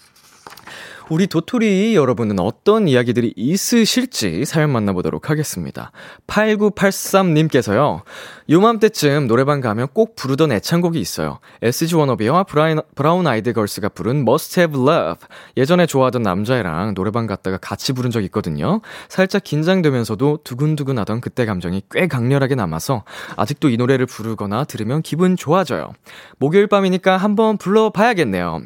우리 1.11 1.27
도토리 1.27 1.97
여러분은 1.97 2.39
어떤 2.39 2.87
이야기들이 2.87 3.33
있으실지 3.35 4.45
사연 4.45 4.71
만나보도록 4.71 5.31
하겠습니다. 5.31 5.91
8983님께서요, 6.27 8.03
요맘때쯤 8.51 9.27
노래방 9.27 9.63
가면 9.63 9.89
꼭 9.95 10.17
부르던 10.17 10.53
애창곡이 10.53 11.01
있어요. 11.01 11.39
SG 11.63 11.97
워너비와 11.97 12.45
브라인, 12.45 12.81
브라운 12.95 13.27
아이드 13.27 13.55
걸스가 13.55 13.89
부른 13.89 14.17
Must 14.17 14.61
Have 14.61 14.79
Love. 14.79 15.27
예전에 15.57 15.87
좋아하던 15.87 16.21
남자애랑 16.21 16.93
노래방 16.93 17.27
갔다가 17.27 17.57
같이 17.57 17.95
부른 17.95 18.11
적 18.11 18.23
있거든요. 18.25 18.83
살짝 19.09 19.45
긴장되면서도 19.45 20.41
두근두근 20.45 20.99
하던 20.99 21.23
그때 21.23 21.47
감정이 21.47 21.85
꽤 21.91 22.07
강렬하게 22.07 22.55
남아서 22.55 23.05
아직도 23.37 23.71
이 23.71 23.79
노래를 23.79 24.05
부르거나 24.05 24.65
들으면 24.65 25.01
기분 25.01 25.37
좋아져요. 25.37 25.93
목요일 26.39 26.67
밤이니까 26.67 27.17
한번 27.17 27.57
불러봐야겠네요. 27.57 28.61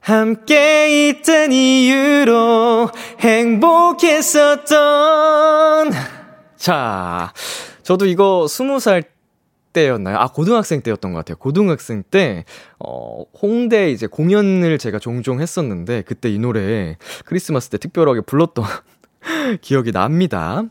함께 0.00 1.08
있던 1.10 1.52
이유로 1.52 2.90
행복했었던. 3.20 4.68
자, 6.56 7.32
저도 7.82 8.06
이거 8.06 8.46
스무 8.48 8.80
살 8.80 9.02
때였나요? 9.72 10.16
아, 10.18 10.28
고등학생 10.28 10.80
때였던 10.82 11.12
것 11.12 11.18
같아요. 11.18 11.36
고등학생 11.36 12.02
때, 12.02 12.44
어, 12.78 13.24
홍대 13.40 13.90
이제 13.90 14.06
공연을 14.06 14.78
제가 14.78 14.98
종종 14.98 15.40
했었는데, 15.40 16.02
그때 16.02 16.30
이 16.30 16.38
노래 16.38 16.96
크리스마스 17.26 17.68
때 17.68 17.78
특별하게 17.78 18.22
불렀던 18.22 18.64
기억이 19.60 19.92
납니다. 19.92 20.62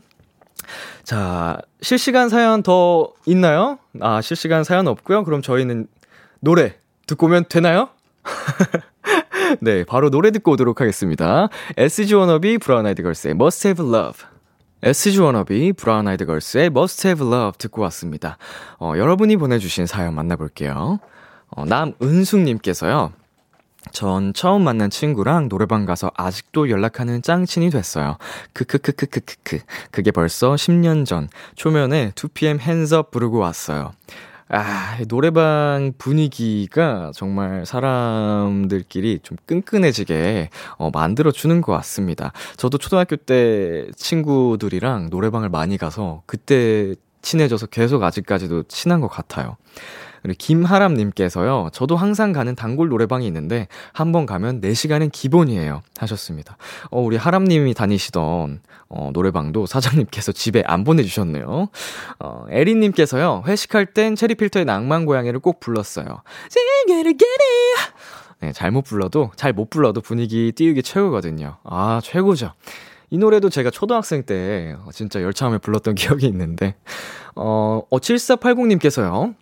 자, 1.04 1.58
실시간 1.80 2.28
사연 2.28 2.62
더 2.62 3.12
있나요? 3.24 3.78
아, 4.00 4.20
실시간 4.20 4.64
사연 4.64 4.88
없고요. 4.88 5.24
그럼 5.24 5.42
저희는 5.42 5.86
노래 6.40 6.74
듣고 7.06 7.26
오면 7.26 7.46
되나요? 7.48 7.88
네, 9.60 9.84
바로 9.84 10.10
노래 10.10 10.30
듣고 10.30 10.52
오도록 10.52 10.80
하겠습니다. 10.80 11.48
SG 11.76 12.14
워너비 12.14 12.58
브라운 12.58 12.86
아이드 12.86 13.02
걸스의 13.02 13.32
Must 13.32 13.68
Have 13.68 13.88
Love. 13.88 14.26
SG 14.82 15.18
워너비 15.20 15.72
브라운 15.72 16.06
아이드 16.08 16.26
걸스의 16.26 16.66
Must 16.66 17.08
Have 17.08 17.26
Love 17.26 17.58
듣고 17.58 17.82
왔습니다. 17.82 18.38
어, 18.78 18.94
여러분이 18.96 19.36
보내주신 19.36 19.86
사연 19.86 20.14
만나볼게요. 20.14 21.00
어, 21.50 21.64
남은숙님께서요. 21.64 23.12
전 23.92 24.34
처음 24.34 24.64
만난 24.64 24.90
친구랑 24.90 25.48
노래방 25.48 25.86
가서 25.86 26.10
아직도 26.14 26.68
연락하는 26.68 27.22
짱친이 27.22 27.70
됐어요. 27.70 28.18
크크크크크크크. 28.52 29.60
그게 29.90 30.10
벌써 30.10 30.54
10년 30.54 31.06
전 31.06 31.28
초면에 31.54 32.10
2PM 32.14 32.58
핸즈업 32.58 33.10
부르고 33.10 33.38
왔어요. 33.38 33.92
아, 34.50 34.96
노래방 35.08 35.92
분위기가 35.98 37.12
정말 37.14 37.66
사람들끼리 37.66 39.20
좀 39.22 39.36
끈끈해지게 39.44 40.48
어, 40.78 40.90
만들어주는 40.90 41.60
것 41.60 41.72
같습니다. 41.72 42.32
저도 42.56 42.78
초등학교 42.78 43.16
때 43.16 43.86
친구들이랑 43.94 45.08
노래방을 45.10 45.50
많이 45.50 45.76
가서 45.76 46.22
그때 46.24 46.94
친해져서 47.20 47.66
계속 47.66 48.02
아직까지도 48.02 48.64
친한 48.64 49.00
것 49.00 49.08
같아요. 49.08 49.56
그리고 50.22 50.36
김하람님께서요, 50.38 51.70
저도 51.72 51.96
항상 51.96 52.32
가는 52.32 52.54
단골 52.54 52.88
노래방이 52.88 53.26
있는데, 53.26 53.68
한 53.92 54.12
번 54.12 54.24
가면 54.26 54.60
4시간은 54.60 55.12
기본이에요. 55.12 55.82
하셨습니다. 55.98 56.56
어, 56.90 57.00
우리 57.00 57.16
하람님이 57.16 57.74
다니시던, 57.74 58.60
어, 58.88 59.10
노래방도 59.12 59.66
사장님께서 59.66 60.32
집에 60.32 60.62
안 60.66 60.84
보내주셨네요. 60.84 61.68
어, 62.20 62.46
에리님께서요, 62.50 63.44
회식할 63.46 63.86
땐 63.86 64.16
체리필터의 64.16 64.64
낭만 64.64 65.04
고양이를 65.04 65.40
꼭 65.40 65.60
불렀어요. 65.60 66.22
네, 68.40 68.52
잘못 68.52 68.82
불러도, 68.82 69.32
잘 69.36 69.52
못 69.52 69.68
불러도 69.68 70.00
분위기 70.00 70.52
띄우기 70.52 70.82
최고거든요. 70.84 71.56
아, 71.64 72.00
최고죠. 72.02 72.52
이 73.10 73.18
노래도 73.18 73.48
제가 73.50 73.70
초등학생 73.70 74.22
때 74.22 74.76
진짜 74.92 75.20
열차음에 75.22 75.58
불렀던 75.58 75.94
기억이 75.96 76.26
있는데, 76.26 76.74
어, 77.34 77.82
어, 77.90 77.98
7480님께서요, 77.98 79.34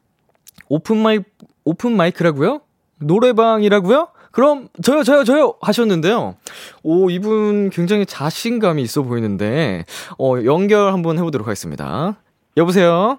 오픈 0.68 0.98
마이, 0.98 1.20
오픈 1.64 1.96
마이크라고요? 1.96 2.60
노래방이라고요? 2.98 4.08
그럼 4.30 4.68
저요 4.82 5.02
저요 5.02 5.24
저요 5.24 5.54
하셨는데요. 5.62 6.34
오 6.82 7.08
이분 7.08 7.70
굉장히 7.70 8.04
자신감이 8.04 8.82
있어 8.82 9.02
보이는데 9.02 9.86
어 10.18 10.34
연결 10.44 10.92
한번 10.92 11.16
해보도록 11.16 11.46
하겠습니다. 11.46 12.16
여보세요. 12.58 13.18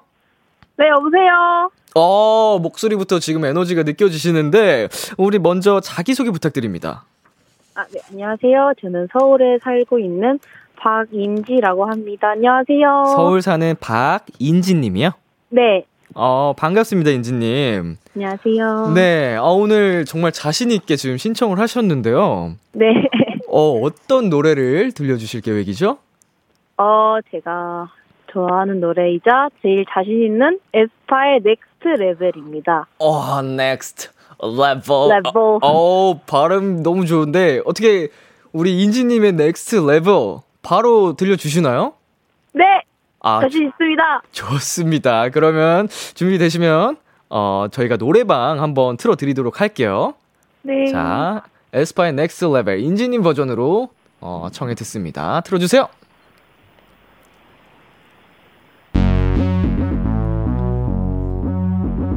네 0.77 0.87
여보세요. 0.89 1.71
어 1.95 2.59
목소리부터 2.61 3.17
지금 3.17 3.45
에너지가 3.45 3.81
느껴지시는데 3.81 4.89
우리 5.17 5.39
먼저 5.39 5.79
자기 5.79 6.13
소개 6.13 6.29
부탁드립니다. 6.29 7.05
아, 7.73 7.83
네, 7.91 7.99
안녕하세요. 8.11 8.73
저는 8.81 9.07
서울에 9.11 9.57
살고 9.63 9.97
있는 9.97 10.39
박인지라고 10.75 11.85
합니다. 11.85 12.29
안녕하세요. 12.29 13.05
서울 13.15 13.41
사는 13.41 13.75
박인지님이요? 13.79 15.11
네. 15.49 15.85
어, 16.15 16.53
반갑습니다, 16.57 17.11
인지님. 17.11 17.97
안녕하세요. 18.15 18.93
네, 18.95 19.35
어, 19.35 19.51
오늘 19.51 20.05
정말 20.05 20.31
자신있게 20.31 20.95
지금 20.95 21.17
신청을 21.17 21.59
하셨는데요. 21.59 22.53
네. 22.73 22.85
어, 23.49 23.79
어떤 23.81 24.29
노래를 24.29 24.93
들려주실 24.93 25.41
계획이죠? 25.41 25.97
어, 26.77 27.17
제가 27.31 27.89
좋아하는 28.31 28.79
노래이자 28.79 29.49
제일 29.61 29.85
자신 29.91 30.23
있는 30.23 30.59
에스파의 30.73 31.41
넥스트 31.43 31.87
레벨입니다. 32.01 32.87
어, 32.99 33.41
넥스트 33.41 34.09
레벨. 34.41 34.81
레벨. 35.09 35.31
어, 35.35 35.59
어, 35.61 36.19
발음 36.25 36.83
너무 36.83 37.05
좋은데, 37.05 37.61
어떻게 37.65 38.09
우리 38.53 38.81
인지님의 38.81 39.33
넥스트 39.33 39.75
레벨 39.87 40.37
바로 40.61 41.15
들려주시나요? 41.15 41.93
네! 43.27 43.37
아, 43.37 43.39
자신 43.41 43.67
있습니다. 43.67 44.21
좋습니다. 44.31 45.29
그러면 45.29 45.87
준비되시면 45.89 46.97
어, 47.29 47.67
저희가 47.71 47.97
노래방 47.97 48.61
한번 48.61 48.95
틀어드리도록 48.95 49.59
할게요. 49.59 50.13
네. 50.61 50.85
자, 50.91 51.43
에스파의 51.73 52.13
넥스트 52.13 52.45
레벨 52.45 52.79
인지님 52.79 53.21
버전으로 53.23 53.89
어, 54.21 54.47
청해 54.51 54.75
듣습니다. 54.75 55.41
틀어주세요. 55.41 55.87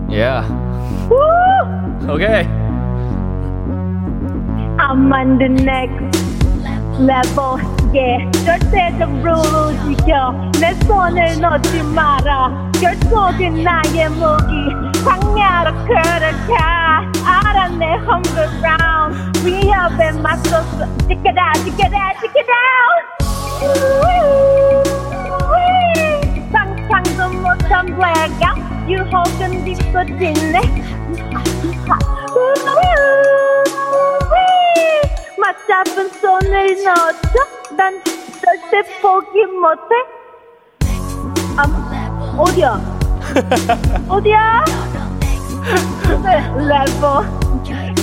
Yeah. 0.09 0.45
오케이. 2.09 2.45
I'm 4.79 5.13
on 5.13 5.39
the 5.39 5.49
next 5.49 6.30
level. 7.01 7.57
Yeah. 7.93 8.31
절대적으로 8.45 9.73
지켜. 9.85 10.33
내 10.61 10.75
손을 10.85 11.41
놓지 11.41 11.83
마라. 11.83 12.71
결속은 12.81 13.63
나의 13.65 14.09
무기. 14.11 14.53
광야로 15.05 15.73
걸어가. 15.87 17.03
알아 17.25 17.69
내 17.69 17.87
hunger 18.05 18.49
round. 18.63 19.41
위협에 19.45 20.13
맞서서. 20.23 20.87
Check 21.09 21.25
it 21.27 21.39
out. 21.39 21.61
상상도 26.53 27.39
못한 27.39 27.87
blackout. 27.87 28.61
유혹은 28.89 29.65
뒤끝이네. 29.65 30.61
맞잡은 35.51 36.09
손을 36.21 36.85
넣어줘. 36.85 37.75
난 37.77 38.01
절대 38.41 38.83
포기 39.03 39.45
못해. 39.47 39.97
아, 41.57 42.37
어디야? 42.39 42.81
어디야? 44.09 44.65
네, 46.23 46.39
레벨 46.57 46.87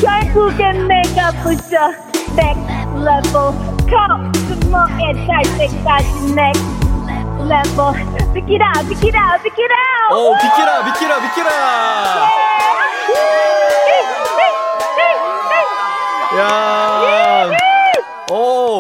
결국엔 0.02 0.88
내가 0.90 1.32
부셔 1.42 1.88
next 2.36 2.68
level. 2.98 3.54
코스모에 3.88 5.26
달 5.26 5.42
때까지 5.58 6.34
next 6.34 6.68
level. 7.48 7.94
pick 8.34 8.50
it 8.54 8.62
up 8.62 8.84
pick 8.90 9.08
it 9.08 9.16
up 9.16 9.42
pick 9.42 9.58
it 9.58 9.72
up 9.72 10.14
오, 10.14 10.34
비키라, 10.38 10.84
비키라, 10.84 11.22
비키라! 11.22 11.50
야 16.38 16.97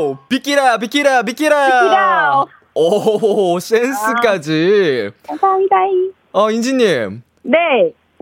오, 0.08 0.18
비키라, 0.30 0.78
비키라, 0.78 1.24
비키라! 1.24 1.66
비키라. 1.66 2.46
오, 2.76 3.60
센스까지. 3.60 5.12
감사합니다 5.28 5.76
어, 6.32 6.50
인지님. 6.50 7.24
네 7.44 7.58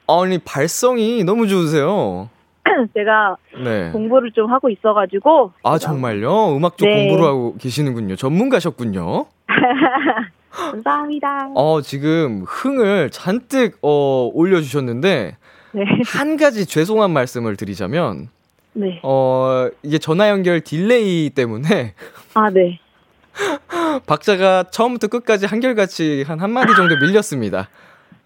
아니, 0.08 0.39
발성이 0.39 1.24
너무 1.24 1.48
좋으세요. 1.48 2.30
제가 2.95 3.36
네. 3.63 3.91
공부를 3.91 4.32
좀 4.32 4.52
하고 4.52 4.69
있어가지고 4.69 5.52
아, 5.62 5.78
정말요? 5.78 6.56
음악 6.58 6.78
쪽 6.78 6.86
네. 6.88 7.08
공부를 7.08 7.30
하고 7.30 7.56
계시는군요. 7.60 8.15
전문가셨군요. 8.15 9.26
감사합니다. 10.50 11.50
어, 11.54 11.82
지금 11.82 12.43
흥을 12.48 13.12
잔뜩, 13.12 13.78
어, 13.84 14.32
올려주셨는데, 14.34 15.38
네. 15.74 15.84
한 16.06 16.38
가지 16.38 16.65
죄송한 16.65 17.12
말씀을 17.12 17.58
드리자면, 17.58 18.30
네. 18.76 19.00
어, 19.04 19.70
이게 19.84 19.98
전화 19.98 20.30
연결 20.30 20.62
딜레이 20.62 21.30
때문에, 21.30 21.94
아, 22.34 22.50
네. 22.50 22.80
박자가 24.06 24.66
처음부터 24.72 25.08
끝까지 25.08 25.46
한결같이 25.46 26.24
한 26.28 26.40
한마디 26.40 26.76
정도 26.76 26.96
밀렸습니다. 26.98 27.70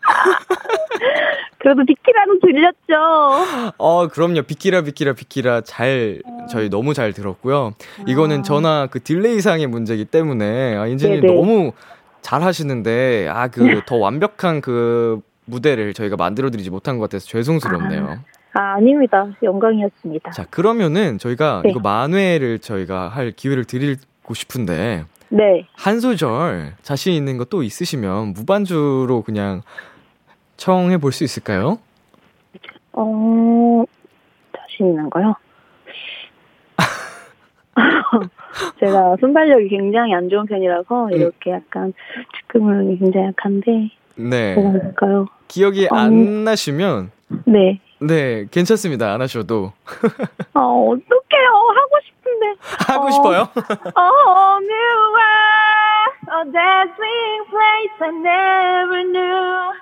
그래도 1.60 1.84
비키라는 1.86 2.40
들렸죠. 2.40 3.74
어, 3.78 4.08
그럼요. 4.08 4.44
비키라, 4.44 4.82
비키라, 4.82 5.14
비키라. 5.14 5.62
잘, 5.62 6.22
저희 6.50 6.70
너무 6.70 6.94
잘 6.94 7.12
들었고요. 7.14 7.74
이거는 8.08 8.44
전화 8.44 8.88
그 8.90 9.02
딜레이상의 9.04 9.68
문제이기 9.68 10.06
때문에, 10.06 10.78
아, 10.78 10.88
인지님 10.88 11.22
네네. 11.22 11.34
너무 11.34 11.74
잘 12.22 12.42
하시는데, 12.44 13.28
아, 13.30 13.48
그 13.50 13.82
더 13.86 13.98
완벽한 13.98 14.62
그 14.62 15.20
무대를 15.46 15.94
저희가 15.94 16.16
만들어드리지 16.16 16.70
못한 16.70 16.98
것 16.98 17.04
같아서 17.10 17.28
죄송스럽네요. 17.28 18.08
아, 18.08 18.38
아닙니다. 18.60 19.28
영광이었습니다. 19.43 20.32
자, 20.32 20.45
그러면은 20.50 21.17
저희가 21.17 21.62
네. 21.63 21.72
이거 21.72 21.80
만회를 21.80 22.60
저희가 22.60 23.08
할 23.08 23.32
기회를 23.32 23.65
드리고 23.65 24.34
싶은데, 24.34 25.06
네. 25.30 25.67
한 25.76 26.00
소절 26.00 26.74
자신 26.82 27.13
있는 27.13 27.38
거 27.38 27.45
또 27.45 27.63
있으시면 27.63 28.34
무반주로 28.34 29.22
그냥 29.24 29.62
청해 30.58 30.98
볼 30.98 31.12
수 31.12 31.24
있을까요? 31.24 31.80
어, 32.93 33.84
자신 34.58 34.88
있는 34.89 35.10
거요? 35.10 35.36
제가 38.80 39.15
순발력이 39.19 39.69
굉장히 39.69 40.13
안 40.13 40.30
좋은 40.30 40.45
편이라서 40.45 41.06
음. 41.06 41.12
이렇게 41.13 41.52
약간 41.52 41.93
즉흥력이 42.48 42.98
굉장히 43.00 43.28
약한데 43.28 43.89
네. 44.15 44.56
뭐가 44.56 44.80
될까요? 44.80 45.28
기억이 45.48 45.88
어. 45.91 45.95
안 45.95 46.43
나시면 46.43 47.12
네. 47.45 47.80
네, 48.02 48.46
괜찮습니다. 48.52 49.12
안 49.14 49.22
하셔도. 49.22 49.74
어, 50.54 50.90
어떡해요. 50.90 51.50
하고 51.76 52.00
싶은데. 52.06 52.56
하고 52.88 53.08
어. 53.08 53.12
싶어요? 53.12 53.50
Oh, 53.96 54.60
new 54.62 54.98
world, 55.16 56.14
a 56.32 56.52
dancing 56.52 57.46
place 57.50 58.00
I 58.00 58.12
never 58.12 59.04
knew. 59.04 59.74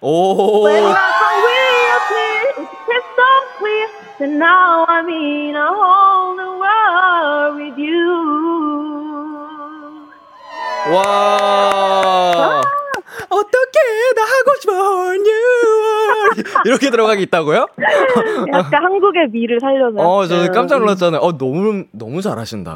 오. 0.00 0.62
When 0.62 0.84
my 0.84 0.94
will 1.42 2.00
clear, 2.08 2.42
it's 2.62 2.74
crystal 2.86 3.40
clear. 3.58 3.88
And 4.20 4.38
now 4.38 4.84
I'm 4.88 5.08
in 5.08 5.56
a 5.56 5.66
whole 5.66 6.36
new 6.36 6.58
world 6.60 7.56
with 7.58 7.78
you. 7.78 8.06
와. 10.94 11.97
하고 14.28 14.60
싶어 14.60 14.72
뉴 15.14 15.30
이렇게 16.66 16.90
들어가기 16.90 17.22
있다고요? 17.24 17.66
약간 18.52 18.84
한국의 18.84 19.28
미를 19.30 19.58
살려서. 19.60 19.96
어, 19.98 20.26
저는 20.26 20.52
깜짝 20.52 20.80
놀랐잖아요. 20.80 21.20
어, 21.20 21.36
너무 21.36 21.84
너무 21.92 22.22
잘하신다. 22.22 22.70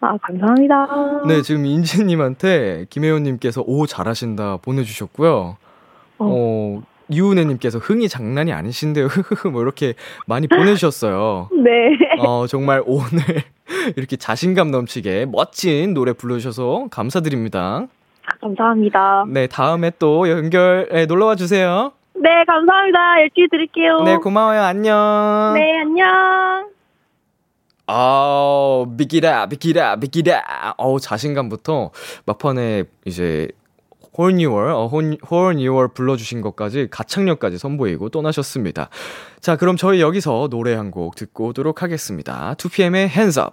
아, 0.00 0.18
감사합니다. 0.22 1.22
네, 1.26 1.42
지금 1.42 1.66
인지 1.66 2.04
님한테 2.04 2.86
김혜원 2.90 3.22
님께서 3.22 3.62
오 3.66 3.86
잘하신다 3.86 4.58
보내 4.58 4.82
주셨고요. 4.82 5.56
어, 6.18 6.82
유은혜님께서 7.10 7.78
흥이 7.78 8.08
장난이 8.08 8.52
아니신데요. 8.52 9.06
흐흐흐 9.06 9.48
뭐 9.48 9.62
이렇게 9.62 9.94
많이 10.26 10.46
보내주셨어요. 10.46 11.48
네. 11.52 11.70
어, 12.18 12.46
정말 12.46 12.82
오늘 12.86 13.20
이렇게 13.96 14.16
자신감 14.16 14.70
넘치게 14.70 15.26
멋진 15.26 15.94
노래 15.94 16.12
불러주셔서 16.12 16.88
감사드립니다. 16.90 17.86
감사합니다. 18.40 19.24
네, 19.28 19.46
다음에 19.46 19.90
또 19.98 20.28
연결에 20.28 21.06
놀러 21.06 21.26
와 21.26 21.36
주세요. 21.36 21.92
네, 22.14 22.30
감사합니다. 22.46 23.20
열심히 23.20 23.48
들을게요. 23.50 24.02
네, 24.04 24.16
고마워요. 24.16 24.62
안녕. 24.62 25.52
네, 25.54 25.80
안녕. 25.80 26.68
아, 27.86 28.84
비키라, 28.96 29.46
비키라, 29.46 29.96
비키라. 29.96 30.74
어우, 30.78 31.00
자신감부터 31.00 31.90
막판에 32.24 32.84
이제 33.04 33.48
홀 34.16 34.34
뉴얼, 34.36 34.70
어, 34.70 34.86
홀, 34.86 35.18
홀 35.28 35.56
뉴얼 35.56 35.88
불러주신 35.88 36.40
것까지 36.40 36.88
가창력까지 36.90 37.58
선보이고 37.58 38.08
떠나셨습니다. 38.10 38.88
자, 39.40 39.56
그럼 39.56 39.76
저희 39.76 40.00
여기서 40.00 40.48
노래 40.50 40.74
한 40.74 40.90
곡 40.90 41.16
듣고 41.16 41.46
오도록 41.48 41.82
하겠습니다. 41.82 42.54
2PM의 42.56 43.08
Hands 43.08 43.38
Up. 43.40 43.52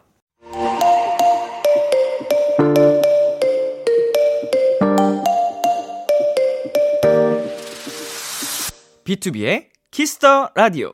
B2B의 9.12 9.66
키스터 9.92 10.52
라디오. 10.56 10.92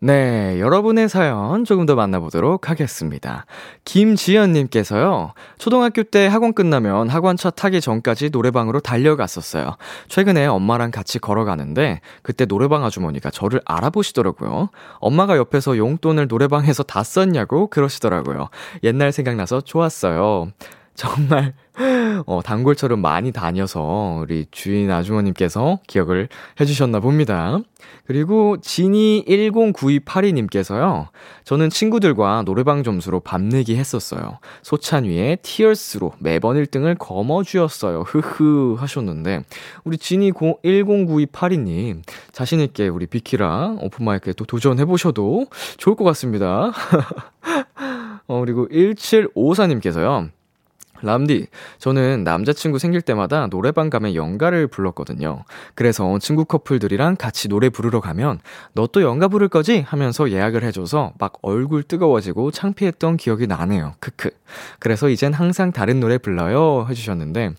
네, 0.00 0.58
여러분의 0.60 1.08
사연 1.08 1.64
조금 1.64 1.84
더 1.84 1.96
만나보도록 1.96 2.70
하겠습니다. 2.70 3.44
김지연님께서요, 3.84 5.34
초등학교 5.58 6.04
때 6.04 6.28
학원 6.28 6.54
끝나면 6.54 7.08
학원차 7.08 7.50
타기 7.50 7.80
전까지 7.80 8.30
노래방으로 8.30 8.78
달려갔었어요. 8.80 9.76
최근에 10.06 10.46
엄마랑 10.46 10.92
같이 10.92 11.18
걸어가는데, 11.18 12.00
그때 12.22 12.46
노래방 12.46 12.84
아주머니가 12.84 13.30
저를 13.30 13.60
알아보시더라고요. 13.66 14.70
엄마가 15.00 15.36
옆에서 15.36 15.76
용돈을 15.76 16.28
노래방에서 16.28 16.84
다 16.84 17.02
썼냐고 17.02 17.66
그러시더라고요. 17.66 18.48
옛날 18.84 19.10
생각나서 19.12 19.62
좋았어요. 19.62 20.52
정말 20.98 21.54
어, 22.26 22.42
단골처럼 22.42 23.00
많이 23.00 23.30
다녀서 23.30 24.18
우리 24.20 24.46
주인 24.50 24.90
아주머님께서 24.90 25.78
기억을 25.86 26.28
해주셨나 26.60 26.98
봅니다. 26.98 27.60
그리고 28.04 28.56
지니109282님께서요. 28.56 31.06
저는 31.44 31.70
친구들과 31.70 32.42
노래방 32.44 32.82
점수로 32.82 33.20
밤내기 33.20 33.76
했었어요. 33.76 34.40
소찬위의 34.62 35.38
티얼스로 35.42 36.14
매번 36.18 36.56
1등을 36.56 36.98
거머쥐었어요. 36.98 38.00
흐흐 38.00 38.74
하셨는데 38.76 39.44
우리 39.84 39.98
지니109282님 39.98 42.02
자신 42.32 42.58
있게 42.58 42.88
우리 42.88 43.06
비키랑 43.06 43.78
오픈마이크에 43.82 44.32
또 44.32 44.44
도전해보셔도 44.44 45.46
좋을 45.76 45.94
것 45.94 46.02
같습니다. 46.02 46.72
어, 48.26 48.40
그리고 48.40 48.66
1754님께서요. 48.66 50.30
람디, 51.02 51.46
저는 51.78 52.24
남자친구 52.24 52.78
생길 52.78 53.00
때마다 53.00 53.46
노래방 53.46 53.90
가면 53.90 54.14
연가를 54.14 54.66
불렀거든요. 54.66 55.44
그래서 55.74 56.18
친구 56.18 56.44
커플들이랑 56.44 57.16
같이 57.16 57.48
노래 57.48 57.68
부르러 57.70 58.00
가면 58.00 58.40
너 58.74 58.88
또 58.90 59.02
연가 59.02 59.28
부를 59.28 59.48
거지? 59.48 59.80
하면서 59.86 60.30
예약을 60.30 60.64
해줘서 60.64 61.12
막 61.18 61.34
얼굴 61.42 61.82
뜨거워지고 61.82 62.50
창피했던 62.50 63.16
기억이 63.18 63.46
나네요. 63.46 63.94
크크. 64.00 64.30
그래서 64.78 65.08
이젠 65.10 65.32
항상 65.34 65.72
다른 65.72 66.00
노래 66.00 66.16
불러요. 66.18 66.86
해주셨는데, 66.88 67.52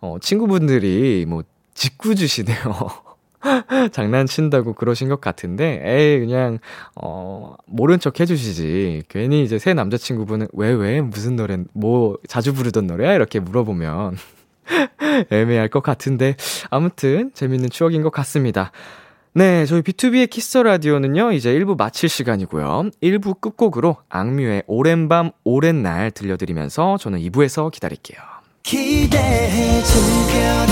어, 0.00 0.16
친구분들이 0.20 1.26
뭐, 1.28 1.42
짓궂으시네요. 1.74 2.56
장난친다고 3.92 4.74
그러신 4.74 5.08
것 5.08 5.20
같은데, 5.20 5.80
에이, 5.84 6.20
그냥, 6.20 6.58
어, 6.94 7.54
모른 7.66 7.98
척 7.98 8.20
해주시지. 8.20 9.04
괜히 9.08 9.44
이제 9.44 9.58
새 9.58 9.74
남자친구분은, 9.74 10.48
왜, 10.52 10.72
왜? 10.72 11.00
무슨 11.00 11.36
노래, 11.36 11.58
뭐, 11.72 12.18
자주 12.28 12.52
부르던 12.54 12.86
노래야? 12.86 13.14
이렇게 13.14 13.40
물어보면, 13.40 14.16
애매할 15.30 15.68
것 15.68 15.82
같은데, 15.82 16.36
아무튼, 16.70 17.30
재밌는 17.34 17.70
추억인 17.70 18.02
것 18.02 18.10
같습니다. 18.10 18.72
네, 19.32 19.66
저희 19.66 19.82
B2B의 19.82 20.30
키스 20.30 20.56
라디오는요, 20.56 21.32
이제 21.32 21.52
1부 21.52 21.76
마칠 21.76 22.08
시간이고요. 22.08 22.90
1부 23.02 23.40
끝곡으로 23.40 23.98
악뮤의 24.08 24.62
오랜 24.66 25.10
밤, 25.10 25.30
오랜 25.44 25.82
날 25.82 26.10
들려드리면서 26.10 26.96
저는 26.98 27.18
2부에서 27.18 27.70
기다릴게요. 27.70 28.18
기대해 28.62 29.82
즐겨 29.82 30.65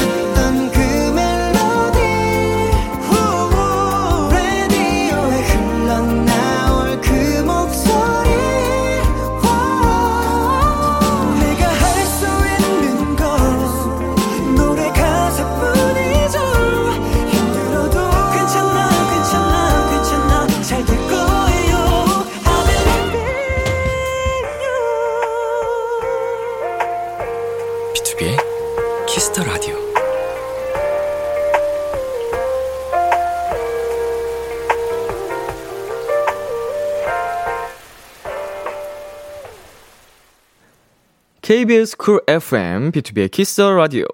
KBS 41.55 41.97
쿨 41.97 42.21
FM, 42.27 42.91
B2B의 42.91 43.31
키스터 43.31 43.73
라디오 43.77 44.07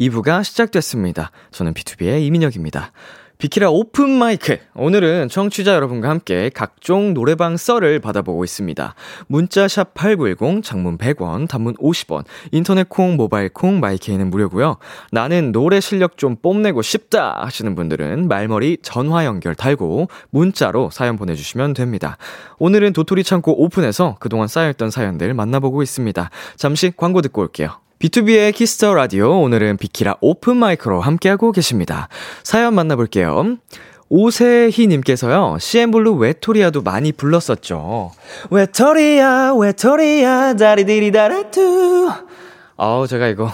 2부가 0.00 0.42
시작됐습니다. 0.42 1.32
저는 1.50 1.74
B2B의 1.74 2.22
이민혁입니다. 2.22 2.92
비키라 3.38 3.70
오픈 3.70 4.10
마이크. 4.10 4.58
오늘은 4.74 5.28
청취자 5.28 5.72
여러분과 5.72 6.08
함께 6.08 6.50
각종 6.52 7.14
노래방 7.14 7.56
썰을 7.56 8.00
받아보고 8.00 8.42
있습니다. 8.42 8.96
문자샵 9.28 9.94
8910, 9.94 10.64
장문 10.64 10.98
100원, 10.98 11.48
단문 11.48 11.74
50원, 11.76 12.24
인터넷 12.50 12.88
콩, 12.88 13.14
모바일 13.14 13.50
콩, 13.50 13.78
마이케이는 13.78 14.28
무료고요. 14.30 14.78
나는 15.12 15.52
노래 15.52 15.78
실력 15.78 16.16
좀 16.16 16.34
뽐내고 16.34 16.82
싶다 16.82 17.44
하시는 17.44 17.76
분들은 17.76 18.26
말머리 18.26 18.78
전화 18.82 19.24
연결 19.24 19.54
달고 19.54 20.08
문자로 20.30 20.90
사연 20.90 21.16
보내주시면 21.16 21.74
됩니다. 21.74 22.16
오늘은 22.58 22.92
도토리 22.92 23.22
창고 23.22 23.62
오픈해서 23.62 24.16
그동안 24.18 24.48
쌓여있던 24.48 24.90
사연들 24.90 25.32
만나보고 25.34 25.84
있습니다. 25.84 26.28
잠시 26.56 26.92
광고 26.96 27.22
듣고 27.22 27.42
올게요. 27.42 27.78
B2B의 28.00 28.54
키스터 28.54 28.94
라디오 28.94 29.40
오늘은 29.42 29.76
비키라 29.76 30.16
오픈 30.20 30.56
마이크로 30.56 31.00
함께하고 31.00 31.50
계십니다. 31.52 32.08
사연 32.44 32.74
만나볼게요. 32.74 33.56
오세희님께서요, 34.08 35.58
CM블루 35.60 36.14
외토리아도 36.14 36.82
많이 36.82 37.12
불렀었죠. 37.12 38.12
외토리아, 38.50 39.52
외토리아, 39.54 40.54
다리디리다라뚜. 40.54 42.10
아우, 42.76 43.06
제가 43.06 43.26
이거 43.26 43.50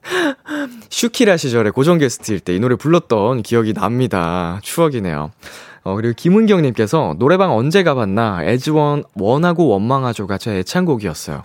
슈키라 0.88 1.36
시절에 1.36 1.70
고정 1.70 1.98
게스트일 1.98 2.40
때 2.40 2.54
이 2.54 2.60
노래 2.60 2.76
불렀던 2.76 3.42
기억이 3.42 3.74
납니다. 3.74 4.60
추억이네요. 4.62 5.32
어, 5.82 5.94
그리고 5.96 6.14
김은경님께서 6.16 7.16
노래방 7.18 7.54
언제 7.54 7.82
가봤나? 7.82 8.44
에즈원 8.44 9.02
원하고 9.14 9.66
원망하죠가 9.68 10.38
제 10.38 10.58
애창곡이었어요. 10.58 11.42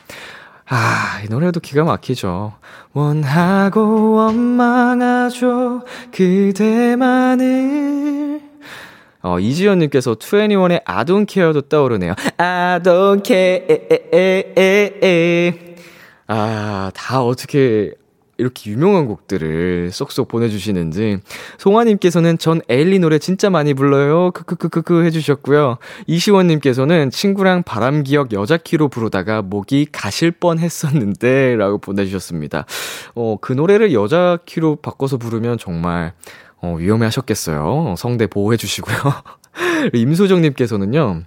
아, 0.73 1.19
이 1.21 1.27
노래도 1.27 1.60
기가 1.60 1.84
막히죠. 1.84 2.53
원하고 2.93 4.13
원망하죠. 4.13 5.84
그대만을. 6.13 7.62
어, 9.21 9.38
이지연님께서 9.38 10.15
21의 10.15 10.81
I 10.86 11.03
don't 11.03 11.29
care도 11.29 11.63
떠오르네요. 11.63 12.13
I 12.38 12.79
don't 12.79 13.21
care. 13.21 13.67
아, 16.27 16.89
다 16.95 17.21
어떻게 17.21 17.91
이렇게 18.41 18.71
유명한 18.71 19.06
곡들을 19.06 19.91
쏙쏙 19.91 20.27
보내주시는지. 20.27 21.19
송아님께서는 21.60 22.39
전 22.39 22.60
에일리 22.69 22.97
노래 22.97 23.19
진짜 23.19 23.51
많이 23.51 23.75
불러요. 23.75 24.32
크크크크크 24.32 25.06
해주셨고요. 25.06 25.77
이시원님께서는 26.08 27.12
친구랑 27.12 27.62
바람기억 27.63 28.34
여자키로 28.34 28.89
부르다가 28.89 29.43
목이 29.43 29.88
가실 29.91 30.32
뻔 30.32 30.58
했었는데, 30.58 31.56
라고 31.56 31.77
보내주셨습니다. 31.77 32.65
어, 33.13 33.38
그 33.39 33.54
노래를 33.54 33.93
여자키로 33.93 34.77
바꿔서 34.77 35.17
부르면 35.17 35.60
정말, 35.60 36.13
어, 36.62 36.75
위험해 36.77 37.06
하셨겠어요. 37.06 37.93
성대 37.97 38.25
보호해 38.25 38.58
주시고요. 38.58 38.97
임소정님께서는요, 39.93 41.23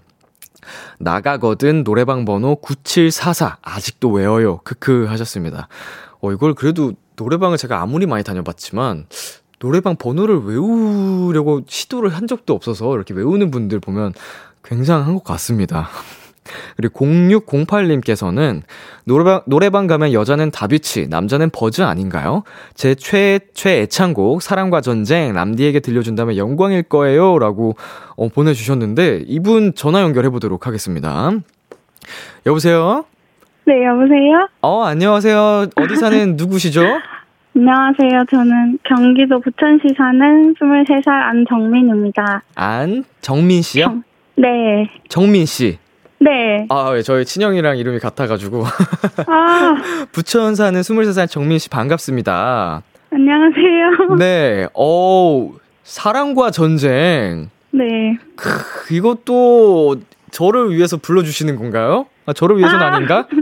나가거든 0.98 1.84
노래방 1.84 2.24
번호 2.24 2.56
9744 2.56 3.58
아직도 3.62 4.10
외워요. 4.10 4.58
크크 4.64 5.06
하셨습니다. 5.08 5.68
어 6.24 6.32
이걸 6.32 6.54
그래도 6.54 6.94
노래방을 7.16 7.56
제가 7.58 7.80
아무리 7.80 8.06
많이 8.06 8.24
다녀봤지만 8.24 9.06
노래방 9.58 9.96
번호를 9.96 10.42
외우려고 10.44 11.62
시도를 11.66 12.10
한 12.10 12.26
적도 12.26 12.54
없어서 12.54 12.94
이렇게 12.94 13.14
외우는 13.14 13.50
분들 13.50 13.80
보면 13.80 14.12
굉장한 14.62 15.14
것 15.14 15.24
같습니다. 15.24 15.88
그리고 16.76 17.06
0608님께서는 17.06 18.62
노래방, 19.04 19.40
노래방 19.46 19.86
가면 19.86 20.12
여자는 20.12 20.50
다비치, 20.50 21.08
남자는 21.08 21.50
버즈 21.50 21.80
아닌가요? 21.80 22.42
제 22.74 22.94
최, 22.94 23.40
최애창곡, 23.54 24.42
사랑과 24.42 24.82
전쟁, 24.82 25.32
남디에게 25.32 25.80
들려준다면 25.80 26.36
영광일 26.36 26.82
거예요. 26.82 27.38
라고, 27.38 27.76
어, 28.16 28.28
보내주셨는데, 28.28 29.24
이분 29.26 29.74
전화 29.74 30.02
연결해보도록 30.02 30.66
하겠습니다. 30.66 31.30
여보세요? 32.44 33.06
네, 33.66 33.84
여보세요? 33.86 34.48
어, 34.60 34.82
안녕하세요. 34.84 35.66
어디 35.76 35.96
사는 35.96 36.36
누구시죠? 36.36 36.82
안녕하세요. 37.56 38.24
저는 38.30 38.78
경기도 38.82 39.40
부천시 39.40 39.94
사는 39.96 40.54
23살 40.54 41.08
안정민입니다. 41.08 42.42
안정민 42.56 43.62
씨요? 43.62 44.02
네. 44.36 44.90
정민 45.08 45.46
씨. 45.46 45.78
네. 46.18 46.66
아, 46.68 46.92
예, 46.96 47.02
저희 47.02 47.24
친형이랑 47.24 47.78
이름이 47.78 48.00
같아가지고. 48.00 48.64
아, 49.26 49.76
부천 50.12 50.54
사는 50.56 50.78
23살 50.80 51.28
정민 51.30 51.58
씨 51.58 51.68
반갑습니다. 51.70 52.82
안녕하세요. 53.10 54.16
네, 54.18 54.66
어 54.74 55.52
사랑과 55.84 56.50
전쟁. 56.50 57.50
네. 57.70 58.18
크, 58.36 58.94
이것도 58.94 59.96
저를 60.32 60.74
위해서 60.74 60.96
불러주시는 60.96 61.56
건가요? 61.56 62.06
아, 62.26 62.32
저를 62.32 62.58
위해서는 62.58 62.82
아. 62.84 62.94
아. 62.94 62.98
닌가 62.98 63.26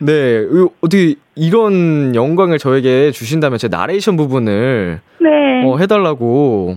네, 0.00 0.42
이- 0.42 0.68
어떻게 0.80 1.14
이런 1.34 2.14
영광을 2.14 2.58
저에게 2.58 3.10
주신다면 3.12 3.58
제 3.58 3.68
나레이션 3.68 4.16
부분을 4.16 5.00
네. 5.20 5.64
어, 5.64 5.76
해달라고. 5.78 6.76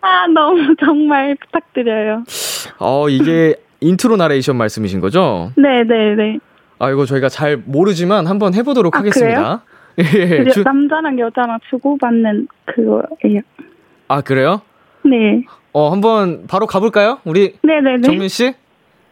아, 0.00 0.26
너무 0.28 0.74
정말 0.84 1.36
부탁드려요. 1.36 2.24
어, 2.78 3.08
이게 3.08 3.56
인트로 3.80 4.16
나레이션 4.16 4.56
말씀이신 4.56 5.00
거죠? 5.00 5.52
네, 5.56 5.82
네, 5.84 6.14
네. 6.14 6.38
아, 6.78 6.90
이거 6.90 7.04
저희가 7.06 7.28
잘 7.28 7.56
모르지만 7.64 8.26
한번 8.26 8.54
해보도록 8.54 8.96
아, 8.96 9.00
하겠습니다. 9.00 9.62
예, 9.98 10.44
그 10.44 10.50
주- 10.50 10.62
남자랑 10.62 11.18
여자랑 11.18 11.58
주고받는 11.70 12.48
그거예요. 12.66 13.40
아, 14.08 14.20
그래요? 14.20 14.60
네. 15.04 15.42
어, 15.72 15.90
한번 15.90 16.46
바로 16.48 16.66
가볼까요? 16.66 17.18
우리 17.24 17.54
네, 17.62 17.80
네, 17.82 17.96
네. 17.96 18.00
정민 18.02 18.28
씨? 18.28 18.54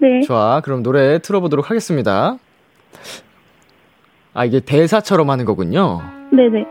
네. 0.05 0.21
좋아. 0.21 0.61
그럼 0.61 0.83
노래 0.83 1.19
틀어보도록 1.19 1.71
하겠습니다. 1.71 2.37
아, 4.35 4.45
이게 4.45 4.61
대사처럼 4.61 5.31
하는 5.31 5.45
거군요. 5.47 6.03
네, 6.31 6.49
네. 6.49 6.65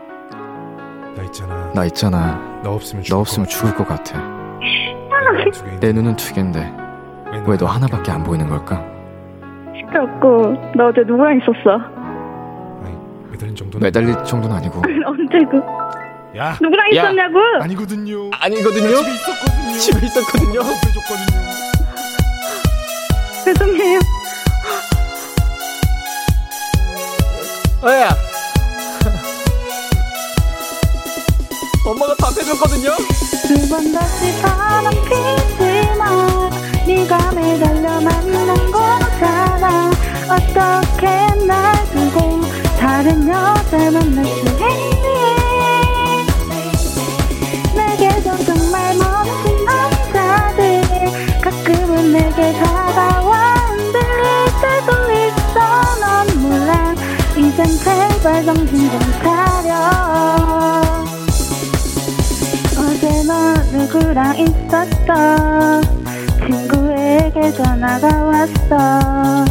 나 1.16 1.22
있잖아. 1.24 1.72
나 1.74 1.84
있잖아. 1.86 2.60
너 2.62 2.74
없으면 2.74 3.04
너 3.10 3.18
없으면 3.18 3.48
죽을 3.48 3.74
것 3.74 3.86
같아. 3.88 4.22
내 5.80 5.92
눈은 5.92 6.16
두 6.16 6.32
갠데 6.34 6.72
왜 7.46 7.56
너 7.58 7.66
하나밖에 7.66 8.12
안 8.12 8.22
보이는 8.22 8.48
걸까? 8.48 8.80
시끄럽고, 9.76 10.54
너 10.76 10.86
어제 10.88 11.00
누구랑 11.06 11.38
있었어? 11.38 11.78
아니, 12.84 12.96
매달린 13.32 13.56
정도는 13.56 13.84
매달릴 13.84 14.14
정도는 14.24 14.56
아니고. 14.56 14.78
언제 15.06 15.38
그, 15.50 16.38
야 16.38 16.56
누구랑 16.62 16.86
야. 16.94 17.02
있었냐고? 17.02 17.38
아니거든요. 17.60 18.30
아니거든요? 18.40 18.88
집에 18.94 19.10
있었거든요. 19.10 19.78
집에 19.78 20.06
있었거든요. 20.06 20.60
죄송해요. 23.44 23.98
어야. 27.82 28.16
엄마가 31.86 32.14
밥 32.18 32.30
해줬거든요. 32.36 32.96
두 33.46 33.68
번 33.68 33.92
다시 33.92 34.40
바람 34.40 34.90
피지 35.04 35.98
마 35.98 36.48
네가 36.86 37.32
매달려 37.32 38.00
만난 38.00 38.70
거잖아 38.70 39.90
어떻게 40.30 41.06
날 41.44 41.84
두고 41.92 42.40
다른 42.78 43.28
여자 43.28 43.90
만날 43.90 44.24
수 44.24 44.30
있니 44.40 45.43
제발 58.34 58.44
정신 58.46 58.90
좀 58.90 58.98
차려. 59.22 59.72
어제 62.76 63.22
너 63.28 63.54
누구랑 63.72 64.36
있었어? 64.36 65.80
친구에게 66.44 67.52
전화가 67.52 68.08
왔어. 68.24 69.44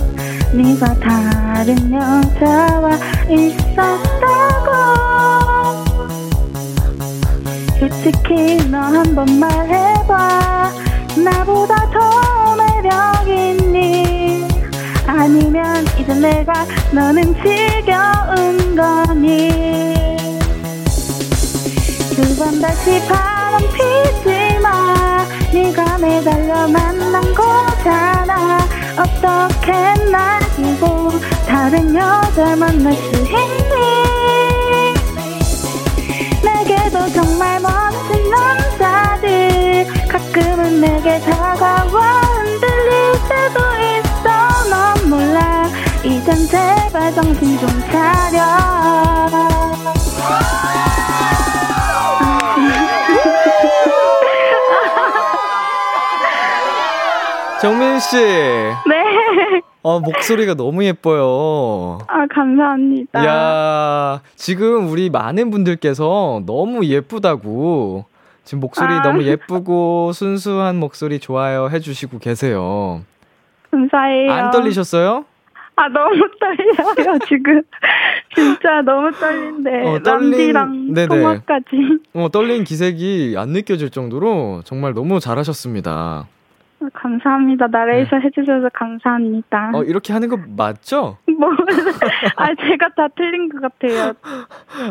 네가 0.52 0.96
다른 0.96 1.94
여자와 1.94 2.92
있었다고. 3.30 4.70
솔직히 7.80 8.58
너 8.70 8.80
한 8.80 9.16
번 9.16 9.40
말해봐. 9.40 10.72
나보다 11.24 11.90
더 11.90 12.56
매력 12.58 13.28
있니? 13.30 14.46
아니면 15.08 15.86
이제 15.98 16.14
내가 16.16 16.66
너는 16.92 17.34
지겨운 17.36 18.63
거니? 18.76 19.50
두 22.16 22.36
번 22.38 22.60
다시 22.62 23.00
바람 23.08 23.62
피지 23.74 24.60
마. 24.62 25.26
네가 25.54 25.98
매달려 26.00 26.68
만난 26.68 27.22
거잖아. 27.34 28.60
어떻게 28.98 29.72
날 30.12 30.40
두고 30.56 31.12
다른 31.48 31.96
여자 31.96 32.56
만날 32.56 32.94
수 32.94 33.10
있니? 33.16 33.34
내게도 36.44 37.10
정말 37.14 37.60
멋진 37.62 38.30
남자들. 38.30 39.88
가끔은 40.10 40.82
내게 40.82 41.20
다가와 41.22 42.22
흔들릴 42.22 43.12
때도 43.30 43.73
제발 46.48 47.14
정신 47.14 47.58
좀 47.58 47.68
차려 47.92 48.44
정민 57.62 57.98
씨. 58.00 58.18
네. 58.18 59.62
어, 59.84 60.00
목소리가 60.02 60.54
너무 60.54 60.84
예뻐요. 60.84 62.00
아, 62.08 62.26
감사합니다. 62.34 63.26
야, 63.26 64.22
지금 64.36 64.90
우리 64.90 65.10
많은 65.10 65.50
분들께서 65.50 66.42
너무 66.46 66.86
예쁘다고 66.86 68.06
지금 68.44 68.60
목소리 68.60 68.94
아. 68.94 69.02
너무 69.02 69.24
예쁘고 69.24 70.12
순수한 70.14 70.78
목소리 70.78 71.20
좋아요 71.20 71.70
해 71.70 71.80
주시고 71.80 72.20
계세요. 72.20 73.02
감사해요. 73.72 74.32
안 74.32 74.52
떨리셨어요? 74.52 75.26
아, 75.76 75.88
너무 75.90 76.16
떨려요, 76.40 77.18
지금. 77.28 77.62
진짜 78.36 78.82
너무 78.84 79.12
떨린데. 79.12 79.88
어, 79.88 80.00
떨린- 80.04 80.94
네네. 80.94 81.08
통화까지. 81.08 82.00
어, 82.14 82.30
떨린 82.30 82.64
기색이 82.64 83.36
안 83.38 83.50
느껴질 83.50 83.90
정도로 83.90 84.62
정말 84.66 84.94
너무 84.94 85.20
잘하셨습니다. 85.20 86.28
감사합니다. 86.94 87.68
나레이션 87.68 88.22
해주셔서 88.24 88.68
감사합니다. 88.74 89.72
어, 89.74 89.84
이렇게 89.84 90.12
하는 90.12 90.28
거 90.28 90.38
맞죠? 90.58 91.18
뭐, 91.40 91.50
아, 92.36 92.48
제가 92.56 92.90
다 92.96 93.08
틀린 93.16 93.48
것 93.50 93.62
같아요. 93.62 94.14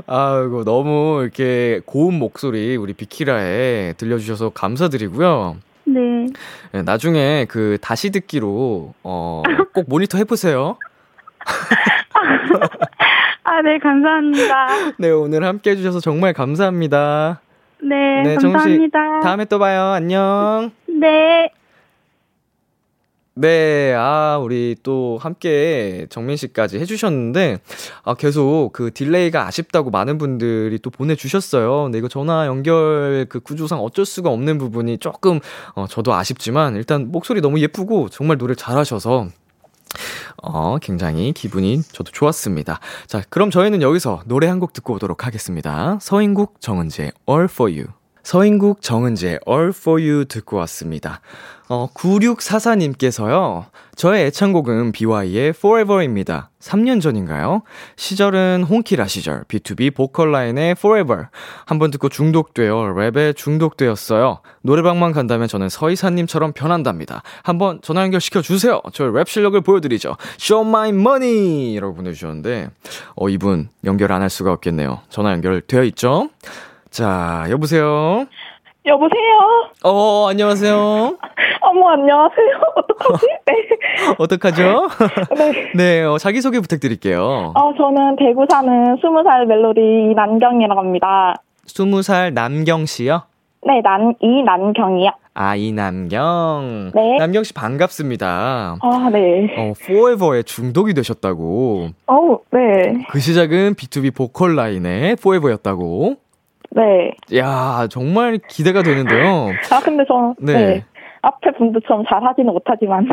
아이고, 0.07 0.65
너무 0.65 1.21
이렇게 1.23 1.81
고운 1.85 2.19
목소리 2.19 2.77
우리 2.77 2.95
비키라에 2.95 3.93
들려주셔서 3.99 4.51
감사드리고요. 4.51 5.57
네. 5.85 6.27
예, 6.75 6.83
나중에 6.83 7.47
그 7.49 7.79
다시 7.81 8.11
듣기로, 8.11 8.95
어, 9.03 9.43
꼭 9.73 9.89
모니터 9.89 10.19
해보세요. 10.19 10.79
아, 13.45 13.61
네, 13.63 13.79
감사합니다. 13.79 14.67
네, 14.99 15.11
오늘 15.11 15.45
함께 15.45 15.73
해주셔서 15.73 16.01
정말 16.01 16.33
감사합니다. 16.33 17.41
네, 17.83 18.23
네, 18.23 18.35
감사합니다. 18.37 19.21
다음에 19.21 19.45
또 19.45 19.59
봐요. 19.59 19.87
안녕. 19.87 20.71
네. 20.87 21.51
네, 23.35 23.95
아, 23.97 24.39
우리 24.43 24.77
또 24.83 25.19
함께 25.21 26.07
정민 26.11 26.37
씨까지 26.37 26.79
해주셨는데, 26.79 27.61
아, 28.05 28.13
계속 28.15 28.71
그 28.75 28.91
딜레이가 28.93 29.47
아쉽다고 29.47 29.91
많은 29.91 30.19
분들이 30.19 30.79
또 30.79 30.91
보내주셨어요. 30.91 31.85
근데 31.85 31.97
이거 31.97 32.09
전화 32.09 32.47
연결 32.47 33.25
그 33.31 33.41
구조상 33.41 33.81
어쩔 33.81 34.05
수가 34.05 34.29
없는 34.29 34.59
부분이 34.59 34.99
조금, 34.99 35.41
어, 35.75 35.87
저도 35.87 36.13
아쉽지만, 36.13 36.77
일단 36.77 37.11
목소리 37.11 37.41
너무 37.41 37.59
예쁘고, 37.61 38.11
정말 38.11 38.37
노래 38.37 38.55
잘하셔서, 38.55 39.29
어, 40.43 40.77
굉장히 40.83 41.33
기분이 41.33 41.81
저도 41.83 42.11
좋았습니다. 42.13 42.81
자, 43.07 43.23
그럼 43.31 43.51
저희는 43.51 43.81
여기서 43.81 44.23
노래 44.27 44.47
한 44.47 44.59
곡 44.61 44.75
듣고 44.75 44.95
오도록 44.95 45.27
하겠습니다. 45.27 45.99
서인국 46.03 46.61
정은지의 46.61 47.13
All 47.29 47.45
For 47.45 47.73
You. 47.73 47.87
서인국 48.23 48.83
정은지의 48.83 49.41
All 49.49 49.69
For 49.71 50.01
You 50.01 50.25
듣고 50.27 50.57
왔습니다. 50.59 51.21
어, 51.69 51.89
9644님께서요. 51.95 53.65
저의 53.97 54.27
애창곡은 54.27 54.93
BY의 54.93 55.49
Forever입니다. 55.51 56.51
3년 56.61 57.01
전인가요? 57.01 57.63
시절은 57.97 58.65
홍키라 58.69 59.07
시절, 59.07 59.45
B2B 59.45 59.95
보컬 59.95 60.33
라인의 60.33 60.73
Forever. 60.73 61.27
한번 61.67 61.91
듣고 61.91 62.09
중독되어 62.09 62.95
랩에 62.95 63.35
중독되었어요. 63.37 64.41
노래방만 64.63 65.13
간다면 65.13 65.49
저는 65.49 65.69
서이사님처럼 65.69 66.53
변한답니다. 66.53 67.23
한번 67.43 67.81
전화 67.83 68.03
연결시켜 68.03 68.43
주세요. 68.43 68.81
저의 68.93 69.13
랩 69.15 69.29
실력을 69.29 69.61
보여드리죠. 69.61 70.17
Show 70.39 70.69
my 70.69 70.91
money! 70.91 71.79
라고 71.81 71.95
보내주셨는데, 71.95 72.71
어, 73.17 73.29
이분 73.29 73.69
연결 73.85 74.13
안 74.13 74.23
할 74.23 74.31
수가 74.31 74.53
없겠네요. 74.53 75.01
전화 75.09 75.33
연결되어 75.33 75.83
있죠? 75.85 76.29
자, 76.93 77.47
여보세요? 77.49 78.27
여보세요? 78.85 79.71
어, 79.83 80.27
안녕하세요. 80.29 80.75
어머, 81.63 81.89
안녕하세요. 81.93 82.61
어떡하지? 82.77 83.27
네. 83.47 83.55
어떡하죠? 84.19 84.89
네. 85.35 85.73
네, 85.75 86.03
어, 86.03 86.19
자기소개 86.19 86.61
부탁드릴게요. 86.61 87.55
어, 87.55 87.75
저는 87.79 88.17
대구 88.17 88.45
사는 88.51 88.97
스무 89.01 89.23
살 89.23 89.47
멜로디 89.47 89.81
이난경이라고 90.11 90.79
합니다. 90.79 91.35
스무 91.65 92.03
살 92.03 92.35
남경 92.35 92.85
씨요? 92.85 93.23
네, 93.67 93.81
난, 93.83 94.15
이난경이요. 94.21 95.13
아, 95.33 95.57
이남경. 95.57 96.91
네. 96.95 97.17
남경 97.19 97.43
씨 97.43 97.55
반갑습니다. 97.55 98.77
아, 98.83 99.11
네. 99.11 99.47
어, 99.57 99.73
Forever에 99.81 100.43
중독이 100.43 100.93
되셨다고. 100.93 101.89
어우, 102.07 102.41
네. 102.51 103.07
그 103.09 103.19
시작은 103.19 103.77
B2B 103.77 104.15
보컬 104.15 104.57
라인의 104.57 105.13
Forever였다고. 105.13 106.17
네. 106.75 107.15
야 107.37 107.87
정말 107.91 108.39
기대가 108.49 108.83
되는데요. 108.83 109.51
아, 109.71 109.81
근데 109.81 110.05
저, 110.09 110.35
네. 110.39 110.53
네. 110.53 110.85
앞에 111.23 111.53
분들처럼 111.57 112.05
잘 112.09 112.23
하지는 112.25 112.53
못하지만. 112.53 113.07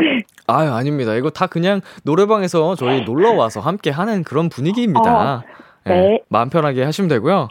아유, 0.47 0.71
아닙니다. 0.71 1.13
이거 1.13 1.29
다 1.29 1.47
그냥 1.47 1.81
노래방에서 2.03 2.75
저희 2.75 3.03
놀러 3.03 3.33
와서 3.33 3.59
함께 3.59 3.91
하는 3.91 4.23
그런 4.23 4.49
분위기입니다. 4.49 5.43
네. 5.85 5.93
예, 5.93 6.19
마음 6.27 6.49
편하게 6.49 6.83
하시면 6.83 7.07
되고요. 7.07 7.49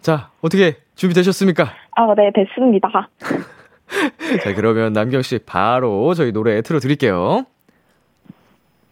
자, 0.00 0.30
어떻게 0.40 0.76
준비 0.94 1.14
되셨습니까? 1.14 1.72
아, 1.96 2.14
네, 2.14 2.30
됐습니다. 2.34 2.88
자, 4.42 4.54
그러면 4.54 4.92
남경 4.92 5.22
씨 5.22 5.38
바로 5.38 6.14
저희 6.14 6.32
노래 6.32 6.62
틀어 6.62 6.78
드릴게요. 6.78 7.44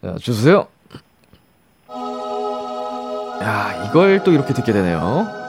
자, 0.01 0.15
주세요. 0.19 0.67
야, 3.41 3.85
이걸 3.87 4.23
또 4.23 4.31
이렇게 4.31 4.53
듣게 4.53 4.71
되네요. 4.73 5.40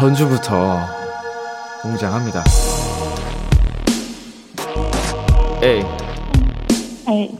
전주부터 0.00 0.78
웅장합니다. 1.84 2.42
에이, 5.62 5.84
네. 7.06 7.30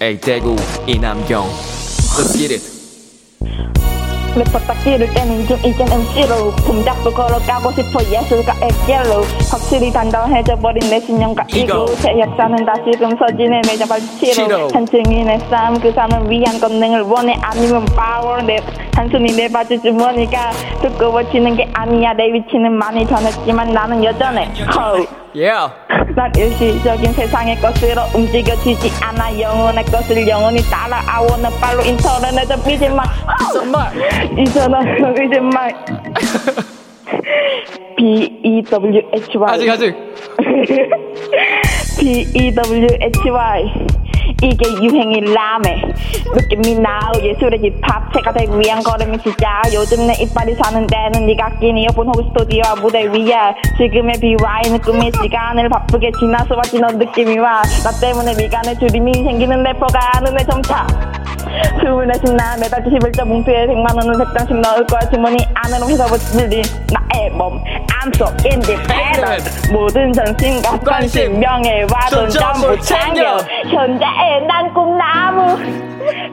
에이, 0.00 0.18
대구, 0.18 0.56
이남경. 0.86 1.46
Let's 1.46 2.38
get 2.38 2.54
it. 2.54 2.79
래퍼 4.40 4.58
딱 4.60 4.72
기를 4.82 5.06
때는 5.12 5.46
좀 5.46 5.58
이젠 5.58 5.86
MC로 5.86 6.56
동작도 6.66 7.10
걸어가고 7.10 7.70
싶어 7.72 8.00
예술가의 8.02 8.70
길로 8.86 9.20
확실히 9.50 9.92
단단해져버린 9.92 10.88
내 10.88 10.98
신념과 11.00 11.44
이고. 11.54 11.84
제 11.96 12.18
역사는 12.18 12.64
다시금 12.64 13.10
서진의 13.18 13.60
매자 13.66 13.84
발치로 13.86 14.32
치로. 14.32 14.68
한 14.72 14.86
증인의 14.86 15.40
삶그 15.50 15.92
삶을 15.92 16.30
위한 16.30 16.58
권능을 16.58 17.02
원해 17.02 17.34
아니면 17.42 17.84
파워 17.94 18.40
내 18.40 18.56
단순히 18.92 19.30
내 19.36 19.46
바지 19.48 19.78
주머니가 19.78 20.52
두꺼워지는 20.80 21.56
게 21.56 21.68
아니야 21.74 22.14
내 22.14 22.32
위치는 22.32 22.72
많이 22.72 23.04
변했지만 23.04 23.72
나는 23.74 24.02
여전해 24.02 24.48
ho. 24.74 25.06
Yeah. 25.32 25.72
난 26.16 26.32
일시적인 26.36 27.12
세상의 27.12 27.60
것으로 27.60 28.02
움직여지지 28.14 28.90
않아 29.00 29.38
영혼의 29.40 29.84
것을 29.84 30.26
영원히 30.26 30.60
따라 30.68 31.00
I 31.06 31.22
wanna 31.24 31.46
follow 31.58 31.86
인터넷에 31.86 32.56
믿지 32.66 32.88
마 32.88 33.04
정말. 33.52 33.92
이전화 34.36 34.80
이제 35.24 35.38
말 35.38 35.72
B 37.96 38.40
E 38.42 38.62
W 38.62 39.02
H 39.14 39.38
Y 39.38 39.54
아직, 39.54 39.70
아직. 39.70 39.94
B 42.00 42.26
E 42.34 42.52
W 42.54 42.86
H 43.00 43.30
Y 43.30 43.72
이게 44.42 44.64
유행이라며 44.82 45.70
느낌이 46.34 46.80
나오. 46.80 47.12
예술의 47.22 47.60
집합 47.60 48.12
체가 48.12 48.32
되기 48.32 48.50
위한 48.58 48.82
걸음이 48.82 49.18
진짜. 49.18 49.62
요즘 49.74 50.06
내 50.06 50.14
이빨이 50.14 50.54
사는 50.54 50.86
데는 50.86 51.26
네가 51.26 51.58
낀 51.60 51.76
이어폰 51.76 52.08
혹은 52.08 52.24
스튜디오와 52.28 52.76
무대 52.80 53.04
위에 53.04 53.54
지금의 53.78 54.14
BY는 54.20 54.80
꿈의 54.82 55.12
시간을 55.20 55.68
바쁘게 55.68 56.10
지나서 56.18 56.56
와지 56.56 56.80
넌 56.80 56.98
느낌이 56.98 57.38
와. 57.38 57.62
나 57.84 57.90
때문에 58.00 58.34
미간에 58.36 58.74
주림이 58.78 59.12
생기는 59.12 59.62
래퍼가 59.62 60.20
눈에 60.24 60.44
점차 60.44 60.86
스물넷은 61.80 62.36
나 62.36 62.56
매달 62.56 62.82
11점 62.84 63.28
봉투에 63.28 63.66
100만 63.66 63.96
원을 63.96 64.14
100장씩 64.24 64.54
넣을 64.60 64.86
거야. 64.86 65.00
주머니 65.10 65.36
안으로 65.54 65.88
회사 65.88 66.04
버til린 66.06 66.62
나의 66.92 67.30
몸 67.30 67.62
I'm 67.64 68.14
so 68.14 68.26
independent. 68.44 69.72
모든 69.72 70.12
정신과 70.12 70.78
관심 70.80 71.38
명예와 71.40 71.88
돈 72.10 72.28
전부 72.28 72.78
챙겨. 72.80 73.38
현재의 73.68 74.46
난 74.46 74.72
꿈나무. 74.74 75.56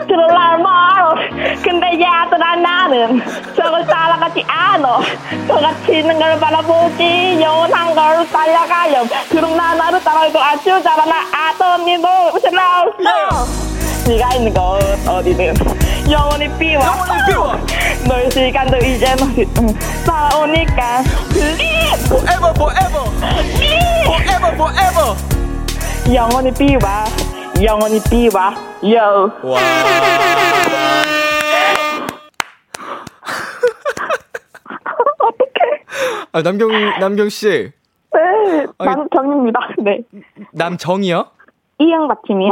들어날 0.08 0.58
멀어 0.60 1.13
근데 1.62 1.88
얘들아 1.93 2.56
나는 2.56 3.22
저걸 3.56 3.86
따라가지 3.86 4.43
않아. 4.48 5.00
저같이 5.48 6.00
있는 6.00 6.17
걸 6.17 6.39
바라보지. 6.39 7.39
영원한 7.41 7.93
걸 7.93 8.28
달려가렴. 8.32 9.08
그럼 9.30 9.58
나 9.58 9.74
나를 9.76 10.02
따라갈 10.04 10.41
아주 10.41 10.82
잘하 10.82 11.06
나. 11.06 11.15
아더니도 11.34 12.08
슬로우 12.39 13.76
네가 14.08 14.34
있는 14.36 14.54
곳 14.54 14.80
어디든 15.08 15.54
영원히 16.10 16.48
비워 16.58 16.80
너의 18.08 18.32
시간도 18.32 18.78
이제 18.78 19.13
너희 19.15 19.46
싸우니까 20.06 21.04
Believe 21.34 21.67
Forever, 22.08 22.54
forever. 22.56 23.04
Forever, 24.05 24.51
forever. 24.55 25.16
영원히 26.14 26.51
비워 26.53 26.80
영원히 27.62 27.99
비워 28.10 28.53
Yo 28.84 29.30
와. 29.43 29.60
어떡해 35.20 35.84
아, 36.32 36.41
남경, 36.41 36.70
남경 36.99 37.30
씨. 37.30 37.72
네 38.14 38.66
남경입니다 38.80 39.60
네 39.80 39.99
남정이요? 40.53 41.26
이행 41.80 42.08
받침이요 42.08 42.51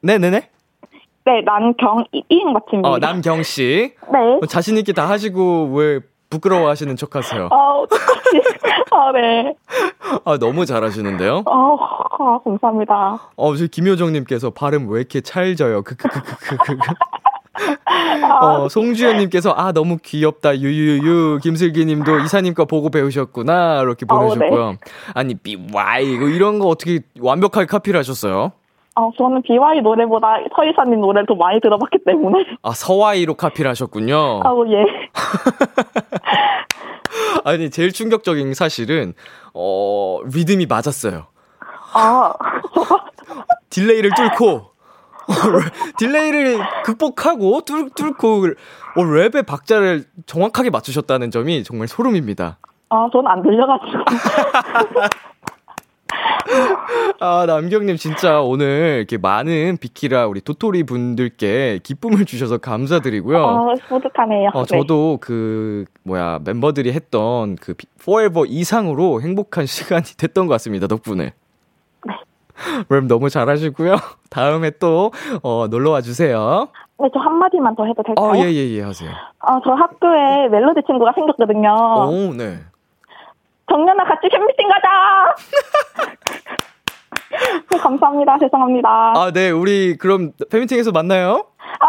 네네네. 0.00 0.50
네 1.28 1.42
남경 1.44 2.04
이- 2.12 2.22
이행 2.30 2.54
받침입니다 2.54 2.88
어, 2.88 2.98
남경 2.98 3.42
씨. 3.42 3.92
네 4.10 4.18
어, 4.42 4.46
자신 4.46 4.78
있게 4.78 4.94
다 4.94 5.06
하시고, 5.10 5.70
왜 5.74 6.00
부끄러워 6.30 6.68
하시는 6.70 6.96
척 6.96 7.14
하세요. 7.16 7.48
아? 7.52 7.84
아, 8.90 9.12
네. 9.12 9.54
아, 10.24 10.38
너무 10.38 10.64
잘하시는데요? 10.64 11.44
아, 11.46 11.76
아, 12.18 12.38
감사합니다. 12.44 13.30
어, 13.36 13.56
저희 13.56 13.68
김효정님께서 13.68 14.50
발음 14.50 14.88
왜 14.90 15.00
이렇게 15.00 15.20
찰져요? 15.20 15.82
그, 15.82 15.96
그, 15.96 16.08
그, 16.08 16.20
그, 16.22 16.56
그, 16.56 16.76
그. 16.76 16.78
아, 18.24 18.38
어, 18.62 18.68
송주현님께서, 18.68 19.52
아, 19.56 19.72
너무 19.72 19.98
귀엽다. 20.02 20.58
유유유. 20.58 21.40
김슬기님도 21.42 22.20
이사님 22.20 22.54
거 22.54 22.64
보고 22.64 22.88
배우셨구나. 22.90 23.80
이렇게 23.82 24.06
아우, 24.08 24.18
보내주셨고요. 24.20 24.76
아니, 25.14 25.34
BY. 25.34 26.12
이거 26.14 26.28
이런 26.28 26.58
거 26.58 26.68
어떻게 26.68 27.00
완벽하게 27.20 27.66
카피를 27.66 27.98
하셨어요? 27.98 28.52
아, 28.98 29.10
저는 29.16 29.42
BY 29.42 29.82
노래보다 29.82 30.38
서희사님 30.56 31.00
노래를 31.00 31.26
더 31.26 31.36
많이 31.36 31.60
들어봤기 31.60 31.98
때문에. 32.04 32.44
아, 32.62 32.72
서와이로 32.72 33.34
카피를 33.34 33.70
하셨군요. 33.70 34.40
아, 34.42 34.50
예. 34.70 34.84
아니, 37.44 37.70
제일 37.70 37.92
충격적인 37.92 38.54
사실은, 38.54 39.14
어, 39.54 40.18
리듬이 40.24 40.66
맞았어요. 40.66 41.26
아, 41.94 42.32
딜레이를 43.70 44.10
뚫고, 44.16 44.56
어, 44.56 44.72
딜레이를 45.96 46.58
극복하고, 46.82 47.60
뚫, 47.60 47.90
뚫고, 47.94 48.46
어, 48.96 49.00
랩의 49.00 49.46
박자를 49.46 50.06
정확하게 50.26 50.70
맞추셨다는 50.70 51.30
점이 51.30 51.62
정말 51.62 51.86
소름입니다. 51.86 52.58
아, 52.88 53.08
저는 53.12 53.30
안 53.30 53.42
들려가지고. 53.42 53.92
아, 57.20 57.44
남경님 57.46 57.96
진짜 57.96 58.40
오늘 58.40 58.96
이렇게 58.98 59.18
많은 59.18 59.76
비키라 59.80 60.26
우리 60.26 60.40
도토리 60.40 60.84
분들께 60.84 61.80
기쁨을 61.82 62.24
주셔서 62.24 62.58
감사드리고요. 62.58 63.46
아, 63.46 63.74
뿌듯하네요. 63.88 64.50
어, 64.54 64.64
저도 64.64 65.18
그, 65.20 65.84
뭐야, 66.04 66.40
멤버들이 66.44 66.92
했던 66.92 67.56
그 67.56 67.74
비- 67.74 67.86
Forever 68.00 68.46
이상으로 68.48 69.20
행복한 69.20 69.66
시간이 69.66 70.04
됐던 70.16 70.46
것 70.46 70.52
같습니다. 70.54 70.86
덕분에. 70.86 71.34
랩 72.88 73.04
너무 73.06 73.30
잘하시고요. 73.30 73.94
다음에 74.30 74.70
또, 74.80 75.12
어, 75.42 75.66
놀러 75.70 75.90
와 75.92 76.00
주세요. 76.00 76.68
네, 77.00 77.08
저 77.14 77.20
한마디만 77.20 77.76
더 77.76 77.84
해도 77.84 78.02
될까요? 78.02 78.30
어, 78.30 78.36
예, 78.36 78.52
예, 78.52 78.70
예, 78.70 78.82
하세요. 78.82 79.10
아, 79.38 79.60
저 79.64 79.70
학교에 79.72 80.48
멜로디 80.50 80.80
친구가 80.86 81.12
생겼거든요. 81.14 81.70
오, 82.08 82.34
네. 82.34 82.58
정연아 83.68 84.04
같이 84.04 84.28
팬미팅 84.30 84.68
가자! 84.68 85.34
네, 87.70 87.76
감사합니다. 87.78 88.38
죄송합니다. 88.40 88.88
아, 88.88 89.12
아, 89.16 89.30
네, 89.32 89.50
우리 89.50 89.96
그럼 89.98 90.32
팬미팅에서 90.50 90.92
만나요. 90.92 91.44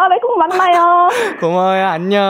네, 0.10 0.20
꼭 0.22 0.38
만나요. 0.38 1.10
고마워요. 1.40 1.88
안녕. 1.88 2.22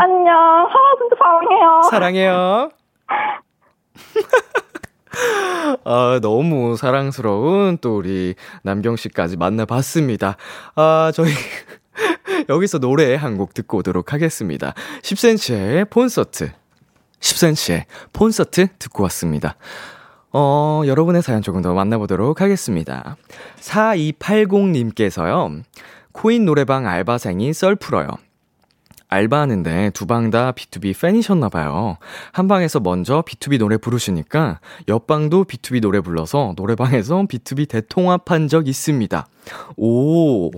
안녕. 0.00 0.34
아, 0.36 0.66
진짜 0.98 1.16
사랑해요. 1.18 1.82
사랑해요. 1.90 2.70
아, 5.84 6.18
너무 6.22 6.76
사랑스러운 6.76 7.78
또 7.78 7.96
우리 7.96 8.34
남경 8.62 8.96
씨까지 8.96 9.36
만나봤습니다. 9.36 10.36
아, 10.76 11.10
저희 11.14 11.30
여기서 12.48 12.78
노래 12.78 13.14
한 13.16 13.36
곡 13.36 13.54
듣고 13.54 13.78
오도록 13.78 14.12
하겠습니다. 14.12 14.74
10cm의 15.02 15.90
콘서트. 15.90 16.50
10cm의 17.20 17.84
콘서트 18.12 18.68
듣고 18.78 19.02
왔습니다. 19.04 19.56
어, 20.32 20.82
여러분의 20.86 21.22
사연 21.22 21.42
조금 21.42 21.62
더 21.62 21.72
만나보도록 21.74 22.40
하겠습니다. 22.40 23.16
4280님께서요, 23.60 25.62
코인 26.12 26.44
노래방 26.44 26.86
알바생이 26.86 27.52
썰 27.54 27.76
풀어요. 27.76 28.08
알바하는데 29.10 29.90
두 29.94 30.04
방 30.04 30.30
다 30.30 30.52
B2B 30.52 31.00
팬이셨나봐요. 31.00 31.96
한 32.32 32.46
방에서 32.48 32.78
먼저 32.80 33.22
B2B 33.22 33.58
노래 33.58 33.78
부르시니까 33.78 34.60
옆방도 34.86 35.44
B2B 35.44 35.80
노래 35.80 36.00
불러서 36.00 36.52
노래방에서 36.56 37.22
B2B 37.22 37.68
대통합한 37.70 38.48
적 38.48 38.68
있습니다. 38.68 39.26
오. 39.78 40.50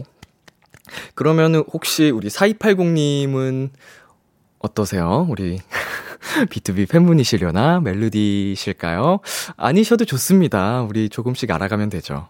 그러면은 1.14 1.62
혹시 1.72 2.10
우리 2.10 2.26
4280님은 2.28 3.70
어떠세요? 4.58 5.26
우리 5.30 5.60
B2B 6.50 6.88
팬분이시려나? 6.88 7.80
멜로디실까요? 7.80 9.20
아니셔도 9.56 10.04
좋습니다. 10.04 10.82
우리 10.82 11.08
조금씩 11.08 11.50
알아가면 11.50 11.90
되죠. 11.90 12.28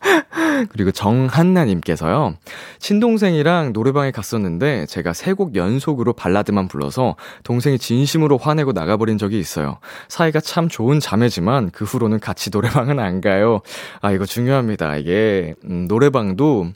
그리고 0.70 0.90
정한나님께서요. 0.90 2.36
친동생이랑 2.78 3.72
노래방에 3.72 4.10
갔었는데 4.10 4.86
제가 4.86 5.12
세 5.12 5.34
곡 5.34 5.54
연속으로 5.54 6.12
발라드만 6.14 6.68
불러서 6.68 7.16
동생이 7.42 7.78
진심으로 7.78 8.38
화내고 8.38 8.72
나가버린 8.72 9.18
적이 9.18 9.38
있어요. 9.38 9.78
사이가 10.08 10.40
참 10.40 10.68
좋은 10.68 10.98
자매지만 11.00 11.70
그 11.72 11.84
후로는 11.84 12.20
같이 12.20 12.50
노래방은 12.50 12.98
안 13.00 13.20
가요. 13.20 13.60
아, 14.00 14.12
이거 14.12 14.24
중요합니다. 14.24 14.96
이게, 14.96 15.54
음, 15.64 15.86
노래방도 15.88 16.68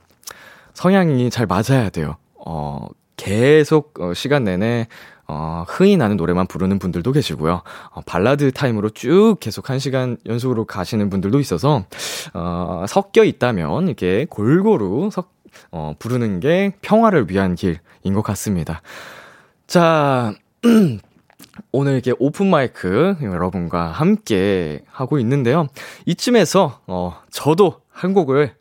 성향이 0.75 1.31
잘 1.31 1.47
맞아야 1.47 1.89
돼요. 1.91 2.17
어, 2.35 2.87
계속 3.17 3.95
어, 4.01 4.13
시간 4.15 4.45
내내 4.45 4.89
어, 5.33 5.65
흥이 5.69 5.97
나는 5.97 6.17
노래만 6.17 6.49
부르는 6.49 6.81
분들도 6.81 7.13
계시고요. 7.13 7.63
어, 7.93 8.01
발라드 8.05 8.51
타임으로 8.51 8.91
쭉 8.91 9.37
계속 9.39 9.71
한 9.71 9.79
시간 9.79 10.17
연속으로 10.27 10.65
가시는 10.65 11.09
분들도 11.09 11.39
있어서, 11.39 11.85
어, 12.35 12.85
섞여 12.89 13.23
있다면, 13.23 13.87
이렇게 13.87 14.27
골고루 14.29 15.11
섞, 15.13 15.29
어, 15.71 15.95
부르는 16.01 16.41
게 16.41 16.73
평화를 16.83 17.31
위한 17.31 17.55
길인 17.55 18.13
것 18.13 18.23
같습니다. 18.23 18.83
자, 19.69 20.35
오늘 21.71 21.93
이렇게 21.93 22.13
오픈 22.19 22.51
마이크 22.51 23.15
여러분과 23.23 23.87
함께 23.87 24.83
하고 24.91 25.21
있는데요. 25.21 25.69
이쯤에서, 26.07 26.81
어, 26.89 27.17
저도 27.31 27.83
한 27.89 28.15
곡을 28.15 28.55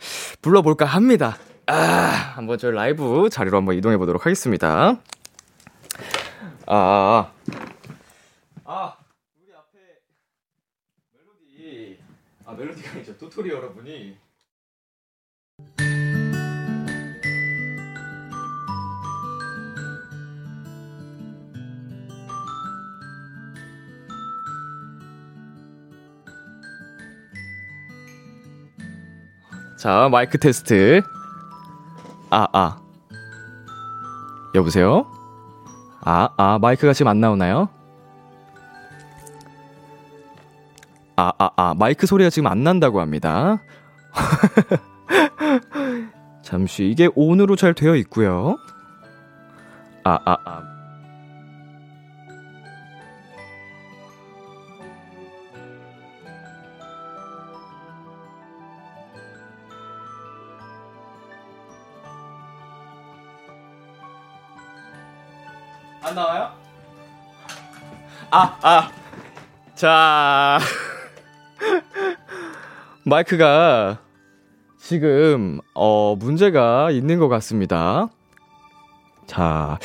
불러볼까 0.43 0.85
합니다. 0.85 1.37
아, 1.65 1.73
한번 2.35 2.59
저 2.59 2.69
라이브 2.69 3.27
자리로 3.31 3.57
한번 3.57 3.75
이동해 3.75 3.97
보도록 3.97 4.27
하겠습니다. 4.27 4.97
아, 6.71 7.31
아, 8.63 8.95
우리 9.41 9.51
앞에 9.55 9.79
멜로디, 11.13 11.99
아, 12.45 12.53
멜로디가 12.53 12.91
아니죠. 12.91 13.17
도토리 13.17 13.49
여러분이. 13.49 14.15
자, 29.75 30.07
마이크 30.09 30.37
테스트. 30.37 31.01
아, 32.29 32.47
아. 32.53 32.79
여보세요? 34.53 35.18
아, 36.11 36.27
아, 36.37 36.57
마이크가 36.57 36.93
지금 36.93 37.11
안 37.11 37.21
나오나요? 37.21 37.69
아, 41.15 41.31
아, 41.37 41.51
아, 41.55 41.75
마이크 41.77 42.07
소리가 42.07 42.31
지금 42.31 42.47
안 42.47 42.63
난다고 42.63 42.99
합니다. 42.99 43.61
잠시, 46.41 46.85
이게 46.85 47.07
온으로 47.13 47.55
잘 47.55 47.75
되어 47.75 47.95
있고요. 47.97 48.57
아, 50.03 50.17
아, 50.25 50.35
아. 50.45 50.58
아, 68.39 68.57
아. 68.61 68.91
자. 69.75 70.59
마이크가 73.03 73.99
지금, 74.79 75.59
어, 75.75 76.15
문제가 76.17 76.89
있는 76.91 77.19
것 77.19 77.27
같습니다. 77.27 78.07
자. 79.27 79.77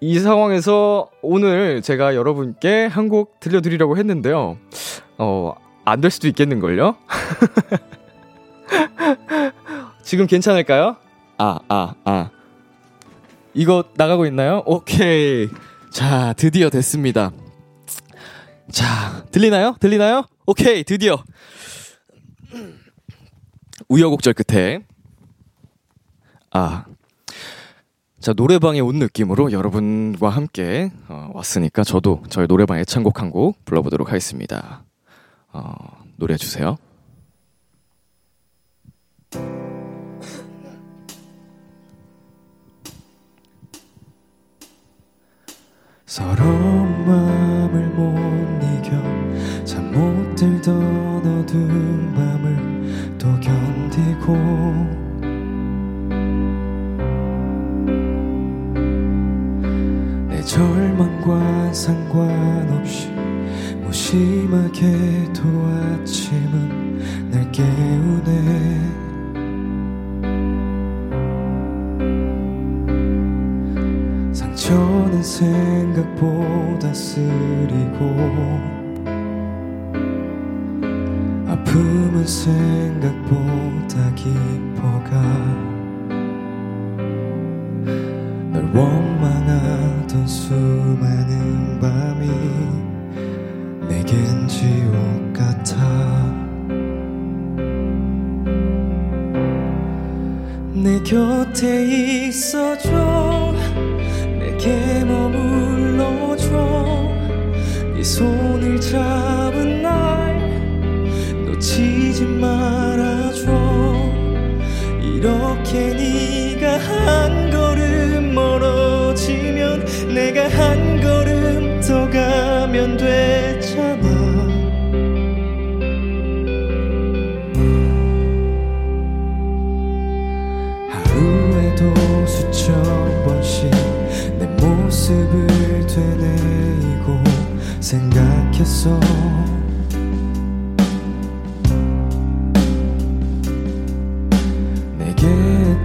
이 0.00 0.18
상황에서 0.18 1.10
오늘 1.20 1.82
제가 1.82 2.14
여러분께 2.14 2.86
한 2.86 3.10
곡 3.10 3.40
들려드리려고 3.40 3.98
했는데요. 3.98 4.56
어, 5.18 5.54
안 5.84 6.00
될 6.00 6.10
수도 6.10 6.28
있겠는걸요? 6.28 6.96
지금 10.02 10.26
괜찮을까요? 10.26 10.96
아, 11.36 11.58
아, 11.68 11.94
아. 12.04 12.30
이거 13.52 13.84
나가고 13.96 14.24
있나요? 14.26 14.62
오케이. 14.64 15.48
자, 15.90 16.32
드디어 16.34 16.70
됐습니다. 16.70 17.32
자, 18.72 19.24
들리나요? 19.32 19.76
들리나요? 19.80 20.26
오케이, 20.46 20.84
드디어. 20.84 21.22
우여곡절 23.88 24.34
끝에. 24.34 24.84
아. 26.52 26.84
자, 28.20 28.32
노래방에 28.34 28.80
온 28.80 28.96
느낌으로 28.98 29.50
여러분과 29.52 30.28
함께 30.28 30.92
어, 31.08 31.30
왔으니까 31.32 31.84
저도 31.84 32.22
저희 32.28 32.46
노래방 32.46 32.78
애창곡 32.78 33.20
한 33.20 33.30
곡 33.30 33.64
불러보도록 33.64 34.08
하겠습니다. 34.08 34.84
어, 35.52 35.74
노래 36.16 36.36
주세요. 36.36 36.76
서러운 46.10 47.06
마음을 47.06 47.86
못 47.90 48.18
이겨 48.64 48.90
잠 49.64 49.92
못 49.92 50.34
들던 50.34 50.99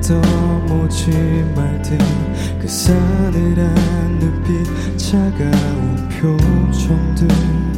떠오지 0.07 1.09
말든 1.55 1.97
그 2.59 2.67
사늘한 2.67 4.19
눈빛 4.19 4.97
차가운 4.97 6.09
표정들. 6.09 7.74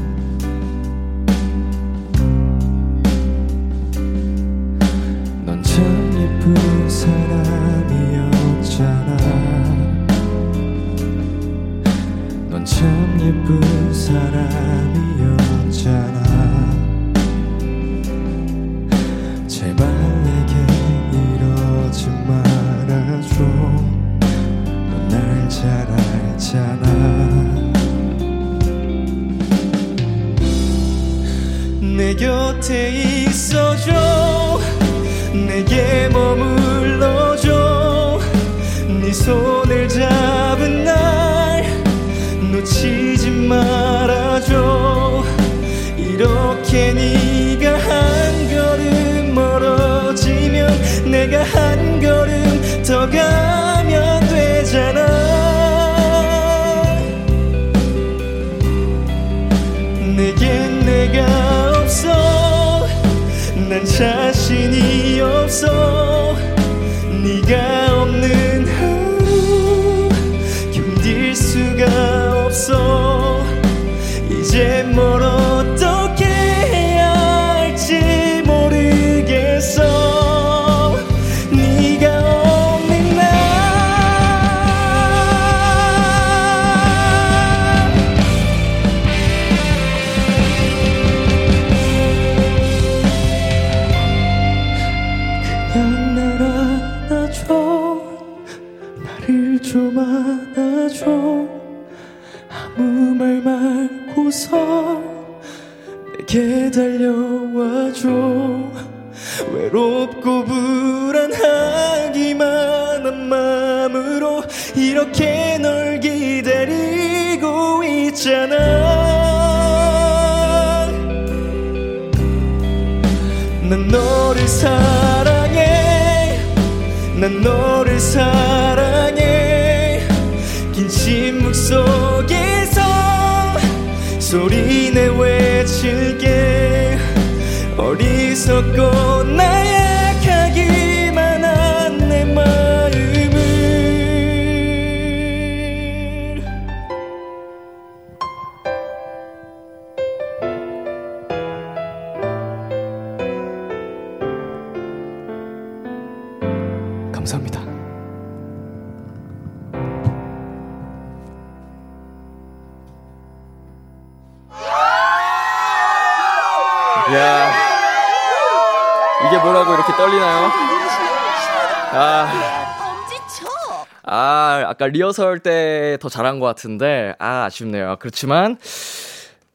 리허설 174.97 175.39
때 175.39 175.97
더 175.99 176.09
잘한 176.09 176.39
것 176.39 176.45
같은데, 176.45 177.13
아, 177.19 177.45
아쉽네요. 177.45 177.97
그렇지만, 177.99 178.57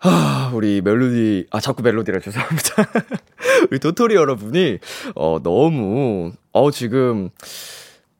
아, 0.00 0.50
우리 0.54 0.80
멜로디, 0.80 1.46
아, 1.50 1.60
자꾸 1.60 1.82
멜로디라 1.82 2.20
죄송합니다. 2.20 2.74
우리 3.70 3.78
도토리 3.78 4.14
여러분이, 4.14 4.78
어, 5.14 5.38
너무, 5.42 6.32
어, 6.52 6.70
지금, 6.70 7.30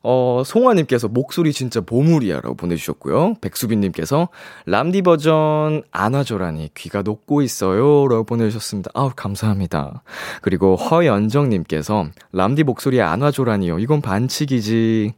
어, 0.04 0.42
송아님께서 0.44 1.06
목소리 1.06 1.52
진짜 1.52 1.80
보물이야 1.80 2.40
라고 2.40 2.56
보내주셨고요. 2.56 3.34
백수빈님께서 3.40 4.30
람디 4.66 5.02
버전 5.02 5.84
안아줘라니 5.92 6.70
귀가 6.74 7.02
녹고 7.02 7.42
있어요 7.42 8.08
라고 8.08 8.24
보내주셨습니다. 8.24 8.90
아우, 8.94 9.12
감사합니다. 9.14 10.02
그리고 10.40 10.74
허연정님께서 10.74 12.06
람디 12.32 12.64
목소리 12.64 13.00
안아줘라니요. 13.00 13.78
이건 13.78 14.00
반칙이지. 14.00 15.12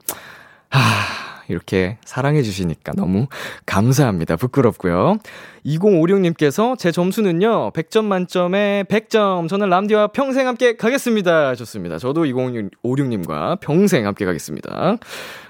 하, 0.68 1.23
이렇게 1.48 1.98
사랑해주시니까 2.04 2.92
너무 2.96 3.26
감사합니다. 3.66 4.36
부끄럽고요. 4.36 5.18
2056님께서 5.66 6.78
제 6.78 6.92
점수는요, 6.92 7.70
100점 7.72 8.04
만점에 8.04 8.84
100점. 8.88 9.48
저는 9.48 9.68
람디와 9.70 10.08
평생 10.08 10.46
함께 10.46 10.76
가겠습니다. 10.76 11.54
좋습니다. 11.54 11.98
저도 11.98 12.24
2056님과 12.24 13.60
평생 13.60 14.06
함께 14.06 14.24
가겠습니다. 14.24 14.98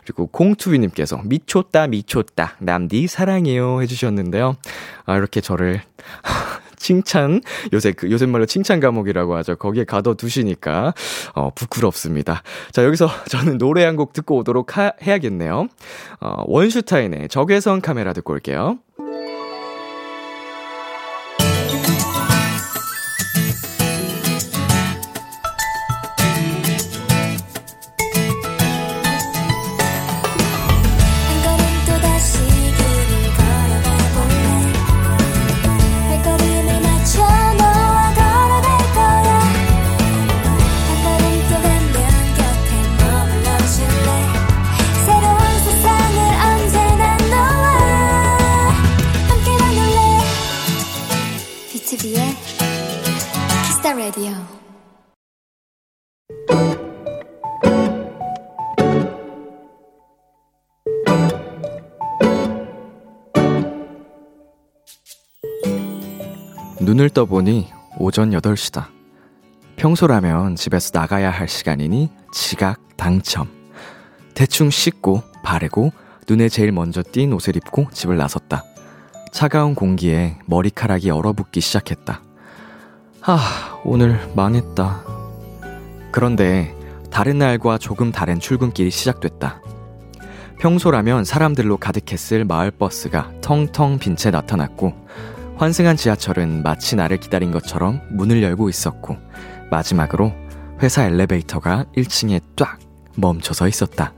그리고 0.04 0.26
콩투비님께서 0.28 1.22
미쳤다, 1.24 1.86
미쳤다. 1.88 2.56
람디 2.60 3.06
사랑해요. 3.06 3.82
해주셨는데요. 3.82 4.56
아, 5.06 5.16
이렇게 5.16 5.40
저를. 5.40 5.80
칭찬 6.84 7.40
요새 7.72 7.92
그 7.92 8.10
요새 8.10 8.26
말로 8.26 8.44
칭찬 8.44 8.78
감옥이라고 8.80 9.34
하죠. 9.36 9.56
거기에 9.56 9.84
가둬 9.84 10.14
두시니까 10.14 10.92
어 11.34 11.50
부끄럽습니다. 11.54 12.42
자 12.72 12.84
여기서 12.84 13.08
저는 13.30 13.56
노래 13.58 13.82
한 13.84 13.94
곡 13.94 14.12
듣고 14.12 14.36
오도록 14.38 14.76
하, 14.76 14.92
해야겠네요. 15.02 15.68
어 16.20 16.34
원슈타인의 16.46 17.28
적외선 17.28 17.80
카메라 17.80 18.12
듣고 18.12 18.32
올게요. 18.32 18.78
눈을 67.04 67.10
떠보니 67.10 67.68
오전 67.98 68.30
8시다. 68.30 68.86
평소라면 69.76 70.56
집에서 70.56 70.90
나가야 70.94 71.30
할 71.30 71.48
시간이니 71.48 72.08
지각 72.32 72.80
당첨. 72.96 73.48
대충 74.34 74.70
씻고 74.70 75.22
바르고 75.42 75.92
눈에 76.28 76.48
제일 76.48 76.72
먼저 76.72 77.02
띈 77.02 77.34
옷을 77.34 77.56
입고 77.56 77.88
집을 77.92 78.16
나섰다. 78.16 78.64
차가운 79.32 79.74
공기에 79.74 80.38
머리카락이 80.46 81.10
얼어붙기 81.10 81.60
시작했다. 81.60 82.22
아, 83.22 83.80
오늘 83.84 84.18
망했다. 84.34 85.04
그런데 86.10 86.74
다른 87.10 87.36
날과 87.36 87.76
조금 87.78 88.12
다른 88.12 88.40
출근길이 88.40 88.90
시작됐다. 88.90 89.60
평소라면 90.58 91.24
사람들로 91.24 91.76
가득했을 91.76 92.46
마을버스가 92.46 93.32
텅텅 93.42 93.98
빈 93.98 94.16
채 94.16 94.30
나타났고, 94.30 94.94
환승한 95.56 95.96
지하철은 95.96 96.62
마치 96.62 96.96
나를 96.96 97.18
기다린 97.18 97.52
것처럼 97.52 98.00
문을 98.10 98.42
열고 98.42 98.68
있었고, 98.68 99.16
마지막으로 99.70 100.32
회사 100.82 101.04
엘리베이터가 101.04 101.86
1층에 101.96 102.40
딱 102.56 102.78
멈춰서 103.16 103.68
있었다. 103.68 104.12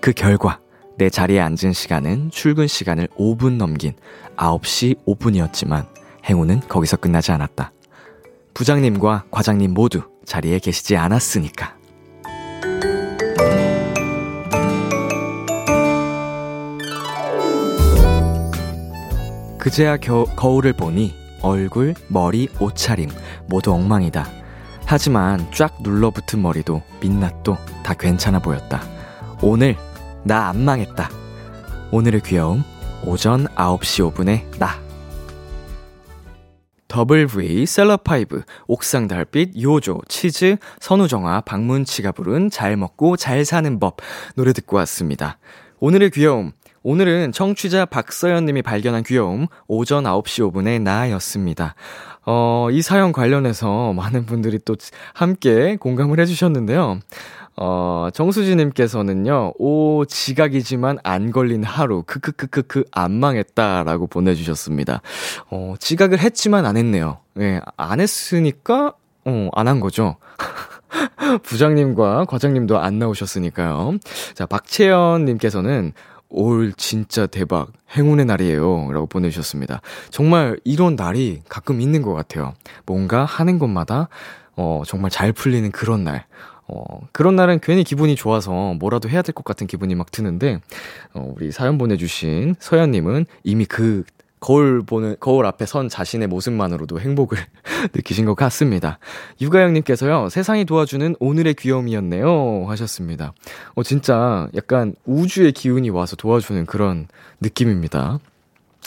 그 0.00 0.12
결과 0.12 0.60
내 0.96 1.10
자리에 1.10 1.40
앉은 1.40 1.72
시간은 1.72 2.30
출근 2.30 2.66
시간을 2.66 3.08
5분 3.18 3.56
넘긴 3.56 3.92
9시 4.36 5.04
5분이었지만 5.06 5.86
행운은 6.24 6.60
거기서 6.60 6.96
끝나지 6.96 7.32
않았다. 7.32 7.72
부장님과 8.54 9.24
과장님 9.30 9.72
모두 9.74 10.02
자리에 10.24 10.58
계시지 10.58 10.96
않았으니까. 10.96 11.76
그제야 19.62 19.96
겨, 19.96 20.24
거울을 20.34 20.72
보니 20.72 21.14
얼굴, 21.40 21.94
머리, 22.08 22.48
옷차림 22.58 23.08
모두 23.46 23.72
엉망이다. 23.72 24.26
하지만 24.86 25.46
쫙 25.52 25.76
눌러붙은 25.82 26.42
머리도 26.42 26.82
민낯도 27.00 27.56
다 27.84 27.94
괜찮아 27.94 28.40
보였다. 28.40 28.82
오늘 29.40 29.76
나 30.24 30.48
안 30.48 30.64
망했다. 30.64 31.08
오늘의 31.92 32.22
귀여움 32.22 32.64
오전 33.04 33.46
9시 33.54 34.12
5분에 34.12 34.58
나. 34.58 34.80
더블 36.88 37.28
V, 37.28 37.64
셀럽파이브, 37.64 38.42
옥상 38.66 39.06
달빛, 39.06 39.62
요조, 39.62 40.00
치즈, 40.08 40.56
선우정아, 40.80 41.42
박문치가 41.42 42.10
부른 42.10 42.50
잘 42.50 42.76
먹고 42.76 43.16
잘 43.16 43.44
사는 43.44 43.78
법 43.78 43.98
노래 44.34 44.52
듣고 44.52 44.78
왔습니다. 44.78 45.38
오늘의 45.78 46.10
귀여움 46.10 46.50
오늘은 46.84 47.32
청취자 47.32 47.86
박서연님이 47.86 48.62
발견한 48.62 49.04
귀여움 49.04 49.46
오전 49.68 50.04
9시 50.04 50.50
5분에 50.52 50.80
나였습니다. 50.82 51.74
어, 52.24 52.68
이 52.72 52.82
사연 52.82 53.12
관련해서 53.12 53.92
많은 53.92 54.26
분들이 54.26 54.58
또 54.64 54.74
함께 55.14 55.76
공감을 55.76 56.18
해주셨는데요. 56.20 56.98
어, 57.56 58.08
정수지님께서는요, 58.12 59.52
오, 59.58 60.04
지각이지만 60.06 60.98
안 61.04 61.30
걸린 61.30 61.62
하루, 61.62 62.02
크크크크크, 62.04 62.84
안 62.90 63.12
망했다 63.12 63.84
라고 63.84 64.06
보내주셨습니다. 64.06 65.02
어, 65.50 65.74
지각을 65.78 66.18
했지만 66.18 66.64
안 66.66 66.76
했네요. 66.76 67.18
예, 67.38 67.60
안 67.76 68.00
했으니까, 68.00 68.94
어, 69.24 69.48
안 69.52 69.68
한 69.68 69.80
거죠. 69.80 70.16
부장님과 71.42 72.24
과장님도 72.26 72.78
안 72.78 72.98
나오셨으니까요. 72.98 73.98
자, 74.34 74.46
박채연님께서는 74.46 75.92
올 76.32 76.72
진짜 76.76 77.26
대박 77.26 77.68
행운의 77.96 78.24
날이에요 78.26 78.90
라고 78.92 79.06
보내주셨습니다. 79.06 79.80
정말 80.10 80.58
이런 80.64 80.96
날이 80.96 81.42
가끔 81.48 81.80
있는 81.80 82.02
것 82.02 82.14
같아요. 82.14 82.54
뭔가 82.86 83.24
하는 83.24 83.58
것마다 83.58 84.08
어 84.56 84.82
정말 84.86 85.10
잘 85.10 85.32
풀리는 85.32 85.70
그런 85.70 86.04
날. 86.04 86.24
어, 86.68 87.00
그런 87.12 87.36
날은 87.36 87.58
괜히 87.60 87.84
기분이 87.84 88.14
좋아서 88.16 88.72
뭐라도 88.74 89.08
해야 89.10 89.20
될 89.20 89.34
것 89.34 89.44
같은 89.44 89.66
기분이 89.66 89.94
막 89.94 90.10
드는데, 90.10 90.60
어, 91.12 91.32
우리 91.36 91.50
사연 91.52 91.76
보내주신 91.76 92.54
서연님은 92.60 93.26
이미 93.44 93.66
그 93.66 94.04
거울 94.42 94.82
보는, 94.82 95.16
거울 95.20 95.46
앞에 95.46 95.64
선 95.64 95.88
자신의 95.88 96.28
모습만으로도 96.28 97.00
행복을 97.00 97.38
느끼신 97.94 98.26
것 98.26 98.34
같습니다. 98.34 98.98
유가영님께서요, 99.40 100.28
세상이 100.28 100.64
도와주는 100.66 101.16
오늘의 101.20 101.54
귀여움이었네요. 101.54 102.66
하셨습니다. 102.68 103.32
어, 103.74 103.82
진짜 103.82 104.48
약간 104.54 104.94
우주의 105.06 105.52
기운이 105.52 105.90
와서 105.90 106.16
도와주는 106.16 106.66
그런 106.66 107.06
느낌입니다. 107.40 108.18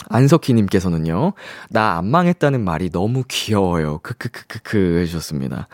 안석희님께서는요, 0.10 1.34
나 1.70 1.98
안 1.98 2.08
망했다는 2.08 2.62
말이 2.64 2.90
너무 2.90 3.24
귀여워요. 3.28 4.00
크크크크크 4.04 5.00
해주셨습니다. 5.00 5.70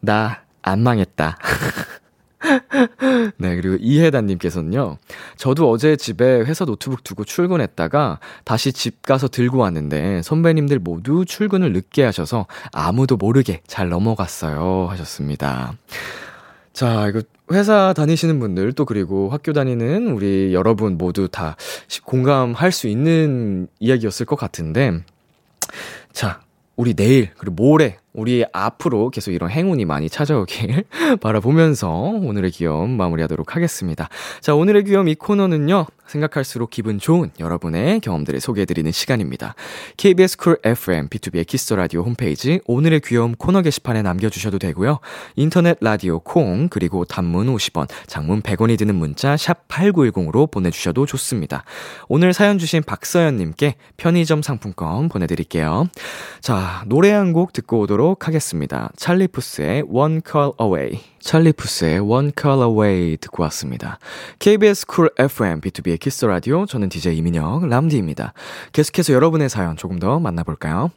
나 0.00 0.44
안 0.64 0.82
망했다. 0.82 1.36
네, 3.38 3.56
그리고 3.56 3.76
이혜단님께서는요, 3.80 4.98
저도 5.36 5.70
어제 5.70 5.96
집에 5.96 6.24
회사 6.24 6.64
노트북 6.64 7.04
두고 7.04 7.24
출근했다가 7.24 8.20
다시 8.44 8.72
집 8.72 9.02
가서 9.02 9.28
들고 9.28 9.58
왔는데 9.58 10.22
선배님들 10.22 10.78
모두 10.78 11.24
출근을 11.24 11.72
늦게 11.72 12.04
하셔서 12.04 12.46
아무도 12.72 13.16
모르게 13.16 13.60
잘 13.66 13.88
넘어갔어요. 13.88 14.88
하셨습니다. 14.90 15.74
자, 16.72 17.08
이거 17.08 17.22
회사 17.52 17.92
다니시는 17.92 18.40
분들 18.40 18.72
또 18.72 18.84
그리고 18.84 19.30
학교 19.30 19.52
다니는 19.52 20.08
우리 20.08 20.52
여러분 20.52 20.98
모두 20.98 21.28
다 21.28 21.56
공감할 22.04 22.72
수 22.72 22.88
있는 22.88 23.68
이야기였을 23.78 24.26
것 24.26 24.36
같은데, 24.36 25.02
자, 26.12 26.40
우리 26.76 26.94
내일 26.94 27.30
그리고 27.36 27.54
모레 27.54 27.98
우리 28.12 28.44
앞으로 28.52 29.10
계속 29.10 29.32
이런 29.32 29.50
행운이 29.50 29.84
많이 29.84 30.08
찾아오길 30.08 30.84
바라보면서 31.20 31.90
오늘의 31.90 32.52
귀여움 32.52 32.96
마무리하도록 32.96 33.56
하겠습니다. 33.56 34.08
자, 34.40 34.54
오늘의 34.54 34.84
귀여움 34.84 35.08
이 35.08 35.14
코너는요. 35.14 35.86
생각할수록 36.06 36.70
기분 36.70 36.98
좋은 36.98 37.30
여러분의 37.38 38.00
경험들을 38.00 38.40
소개해드리는 38.40 38.90
시간입니다. 38.90 39.54
KBS 39.98 40.38
쿨 40.38 40.58
FM, 40.64 41.08
BTOB의 41.08 41.46
키스 41.46 41.65
더 41.65 41.76
라디오 41.76 42.02
홈페이지 42.02 42.60
오늘의 42.66 43.00
귀여움 43.04 43.34
코너 43.34 43.60
게시판에 43.60 44.02
남겨주셔도 44.02 44.58
되고요. 44.58 45.00
인터넷 45.36 45.76
라디오 45.80 46.20
콩, 46.20 46.68
그리고 46.68 47.04
단문 47.04 47.54
50원, 47.54 47.88
장문 48.06 48.40
100원이 48.40 48.78
드는 48.78 48.94
문자 48.94 49.36
샵 49.36 49.68
8910으로 49.68 50.50
보내주셔도 50.50 51.04
좋습니다. 51.04 51.64
오늘 52.08 52.32
사연 52.32 52.58
주신 52.58 52.82
박서연님께 52.82 53.74
편의점 53.96 54.42
상품권 54.42 55.08
보내드릴게요. 55.08 55.88
자, 56.40 56.84
노래 56.86 57.10
한 57.10 57.34
곡 57.34 57.52
듣고 57.52 57.80
오도록 57.80 58.28
하겠습니다. 58.28 58.90
찰리 58.96 59.32
푸스의 59.32 59.82
One 59.88 60.20
Call 60.24 60.52
Away. 60.60 61.00
찰리 61.18 61.51
푸스의 61.51 61.98
One 61.98 62.30
Call 62.40 62.62
Away 62.62 63.16
듣고 63.16 63.42
왔습니다. 63.44 63.98
KBS 64.38 64.86
쿨 64.86 65.10
FM, 65.18 65.60
BTOB의 65.60 65.98
키스 66.04 66.18
더 66.18 66.26
라디오. 66.26 66.66
저는 66.66 66.90
DJ 66.90 67.16
이민혁, 67.16 67.66
람디입니다. 67.66 68.34
계속해서 68.74 69.14
여러분의 69.14 69.48
사연 69.48 69.74
조금 69.74 69.98
더 69.98 70.20
만나볼까요? 70.20 70.90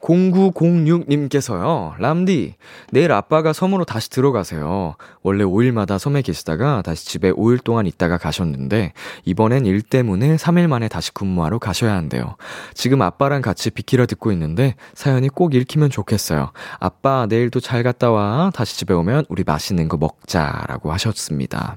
0906님께서요, 0.00 1.98
람디, 1.98 2.54
내일 2.90 3.12
아빠가 3.12 3.52
섬으로 3.52 3.84
다시 3.84 4.08
들어가세요. 4.08 4.94
원래 5.22 5.44
5일마다 5.44 5.98
섬에 5.98 6.22
계시다가 6.22 6.80
다시 6.80 7.04
집에 7.04 7.30
5일 7.30 7.62
동안 7.62 7.84
있다가 7.84 8.16
가셨는데, 8.16 8.94
이번엔 9.26 9.66
일 9.66 9.82
때문에 9.82 10.36
3일 10.36 10.66
만에 10.66 10.88
다시 10.88 11.12
근무하러 11.12 11.58
가셔야 11.58 11.92
한대요. 11.92 12.36
지금 12.72 13.02
아빠랑 13.02 13.42
같이 13.42 13.68
비키라 13.68 14.06
듣고 14.06 14.32
있는데, 14.32 14.76
사연이 14.94 15.28
꼭 15.28 15.54
읽히면 15.54 15.90
좋겠어요. 15.90 16.52
아빠, 16.80 17.26
내일도 17.28 17.60
잘 17.60 17.82
갔다 17.82 18.10
와. 18.10 18.50
다시 18.54 18.78
집에 18.78 18.94
오면 18.94 19.26
우리 19.28 19.44
맛있는 19.44 19.88
거 19.88 19.98
먹자 19.98 20.64
라고 20.68 20.90
하셨습니다. 20.90 21.76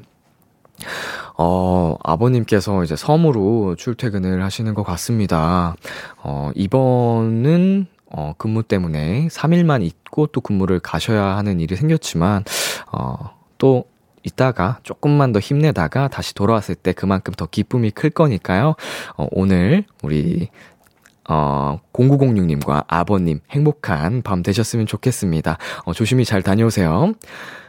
어, 1.37 1.95
아버님께서 2.03 2.83
이제 2.83 2.95
섬으로 2.95 3.75
출퇴근을 3.75 4.43
하시는 4.43 4.73
것 4.73 4.83
같습니다. 4.83 5.75
어, 6.23 6.51
이번은 6.55 7.87
어, 8.13 8.33
근무 8.37 8.63
때문에 8.63 9.27
3일만 9.29 9.83
있고 9.83 10.27
또 10.27 10.41
근무를 10.41 10.79
가셔야 10.79 11.37
하는 11.37 11.59
일이 11.61 11.75
생겼지만, 11.75 12.43
어, 12.91 13.31
또 13.57 13.85
이따가 14.23 14.79
조금만 14.83 15.31
더 15.31 15.39
힘내다가 15.39 16.07
다시 16.07 16.35
돌아왔을 16.35 16.75
때 16.75 16.93
그만큼 16.93 17.33
더 17.33 17.45
기쁨이 17.45 17.91
클 17.91 18.09
거니까요. 18.09 18.75
어, 19.17 19.27
오늘 19.31 19.85
우리 20.03 20.49
어, 21.29 21.79
0906님과 21.93 22.83
아버님 22.87 23.39
행복한 23.51 24.21
밤 24.21 24.43
되셨으면 24.43 24.85
좋겠습니다. 24.85 25.57
어, 25.85 25.93
조심히 25.93 26.25
잘 26.25 26.41
다녀오세요. 26.41 27.13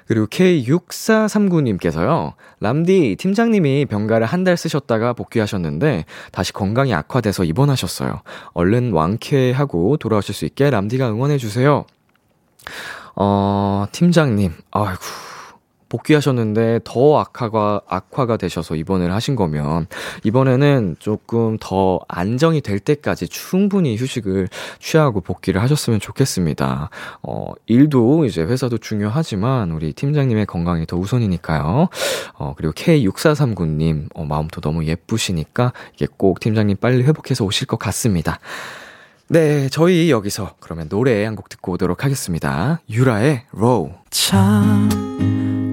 그리고 0.07 0.27
K6439님께서요, 0.27 2.35
람디, 2.61 3.17
팀장님이 3.19 3.87
병가를 3.87 4.27
한 4.27 4.43
달 4.45 4.57
쓰셨다가 4.57 5.13
복귀하셨는데, 5.13 6.05
다시 6.33 6.53
건강이 6.53 6.93
악화돼서 6.95 7.45
입원하셨어요. 7.45 8.23
얼른 8.55 8.93
완쾌하고 8.93 9.97
돌아오실 9.99 10.35
수 10.35 10.45
있게 10.45 10.69
람디가 10.71 11.09
응원해주세요. 11.11 11.85
어, 13.15 13.85
팀장님, 13.93 14.53
아이고, 14.73 15.01
복귀하셨는데 15.93 16.81
더 16.85 17.19
악화가, 17.21 17.83
악화가 17.87 18.39
되셔서 18.39 18.77
입원을 18.77 19.13
하신 19.13 19.37
거면, 19.37 19.87
이번에는 20.25 20.97
조금 20.99 21.59
더 21.61 22.01
안정이 22.09 22.63
될 22.63 22.81
때까지 22.81 23.29
충분히 23.29 23.97
휴식을 23.97 24.49
취하고 24.79 25.21
복귀를 25.21 25.61
하셨으면 25.61 26.01
좋겠습니다. 26.01 26.89
어, 27.23 27.53
일도 27.67 28.25
이제 28.25 28.43
회사도 28.43 28.79
중요하지만, 28.79 29.71
우리 29.73 29.93
팀장님의 29.93 30.47
건강이 30.47 30.87
더 30.87 30.97
우선이니까요. 30.97 31.89
어, 32.39 32.55
그리고 32.57 32.73
K6439님, 32.73 34.09
어, 34.15 34.25
마음도 34.25 34.63
너무 34.63 34.87
예쁘시니까, 34.87 35.75
이게 35.95 36.07
꼭 36.17 36.41
팀장님 36.41 36.79
빨리 36.79 37.03
회복해서 37.03 37.45
오실 37.45 37.67
것 37.67 37.79
같습니다. 37.79 38.39
네, 39.29 39.69
저희 39.71 40.11
여기서 40.11 40.57
그러면 40.61 40.89
노래 40.89 41.25
한 41.25 41.37
곡 41.37 41.49
듣고 41.49 41.73
오도록 41.73 42.05
하겠습니다. 42.05 42.81
유라의 42.91 43.45
로우. 43.53 43.91
참 44.11 45.52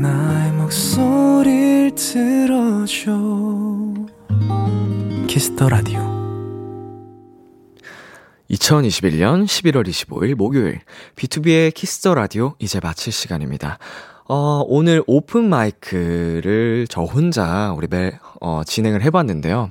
나의 0.00 0.52
목소리를 0.52 1.94
들어줘 1.94 3.12
키스 5.26 5.52
더 5.52 5.68
라디오 5.68 6.00
2021년 8.50 9.44
11월 9.44 9.86
25일 9.86 10.36
목요일 10.36 10.80
BTOB의 11.16 11.74
키스 11.74 11.99
더 11.99 12.14
라디오 12.14 12.54
이제 12.58 12.80
마칠 12.82 13.12
시간입니다. 13.12 13.78
어, 14.26 14.64
오늘 14.66 15.02
오픈 15.06 15.50
마이크를 15.50 16.86
저 16.88 17.02
혼자 17.02 17.74
우리 17.76 17.86
매, 17.86 18.18
어, 18.40 18.62
진행을 18.64 19.02
해봤는데요. 19.02 19.68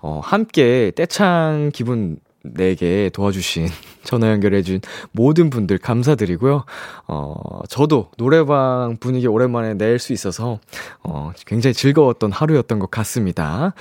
어, 0.00 0.20
함께 0.24 0.92
떼창 0.96 1.72
기분 1.74 2.20
내게 2.42 3.10
도와주신, 3.12 3.68
전화 4.04 4.30
연결해준 4.30 4.80
모든 5.12 5.50
분들 5.50 5.78
감사드리고요. 5.78 6.64
어, 7.06 7.60
저도 7.68 8.10
노래방 8.16 8.96
분위기 8.98 9.26
오랜만에 9.26 9.74
낼 9.74 9.98
수 9.98 10.12
있어서, 10.12 10.60
어, 11.02 11.32
굉장히 11.46 11.74
즐거웠던 11.74 12.32
하루였던 12.32 12.78
것 12.78 12.90
같습니다. 12.90 13.74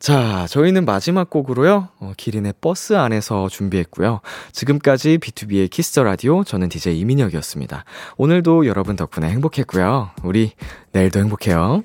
자, 0.00 0.46
저희는 0.48 0.84
마지막 0.84 1.30
곡으로요, 1.30 1.88
어, 2.00 2.12
기린의 2.16 2.54
버스 2.60 2.94
안에서 2.94 3.48
준비했고요. 3.48 4.20
지금까지 4.50 5.18
BTOB의 5.18 5.70
키스 5.70 5.90
더 5.90 6.02
라디오, 6.02 6.42
저는 6.42 6.68
DJ 6.70 6.98
이민혁이었습니다. 6.98 7.84
오늘도 8.16 8.66
여러분 8.66 8.96
덕분에 8.96 9.30
행복했고요. 9.30 10.10
우리 10.24 10.50
내일도 10.90 11.20
행복해요. 11.20 11.84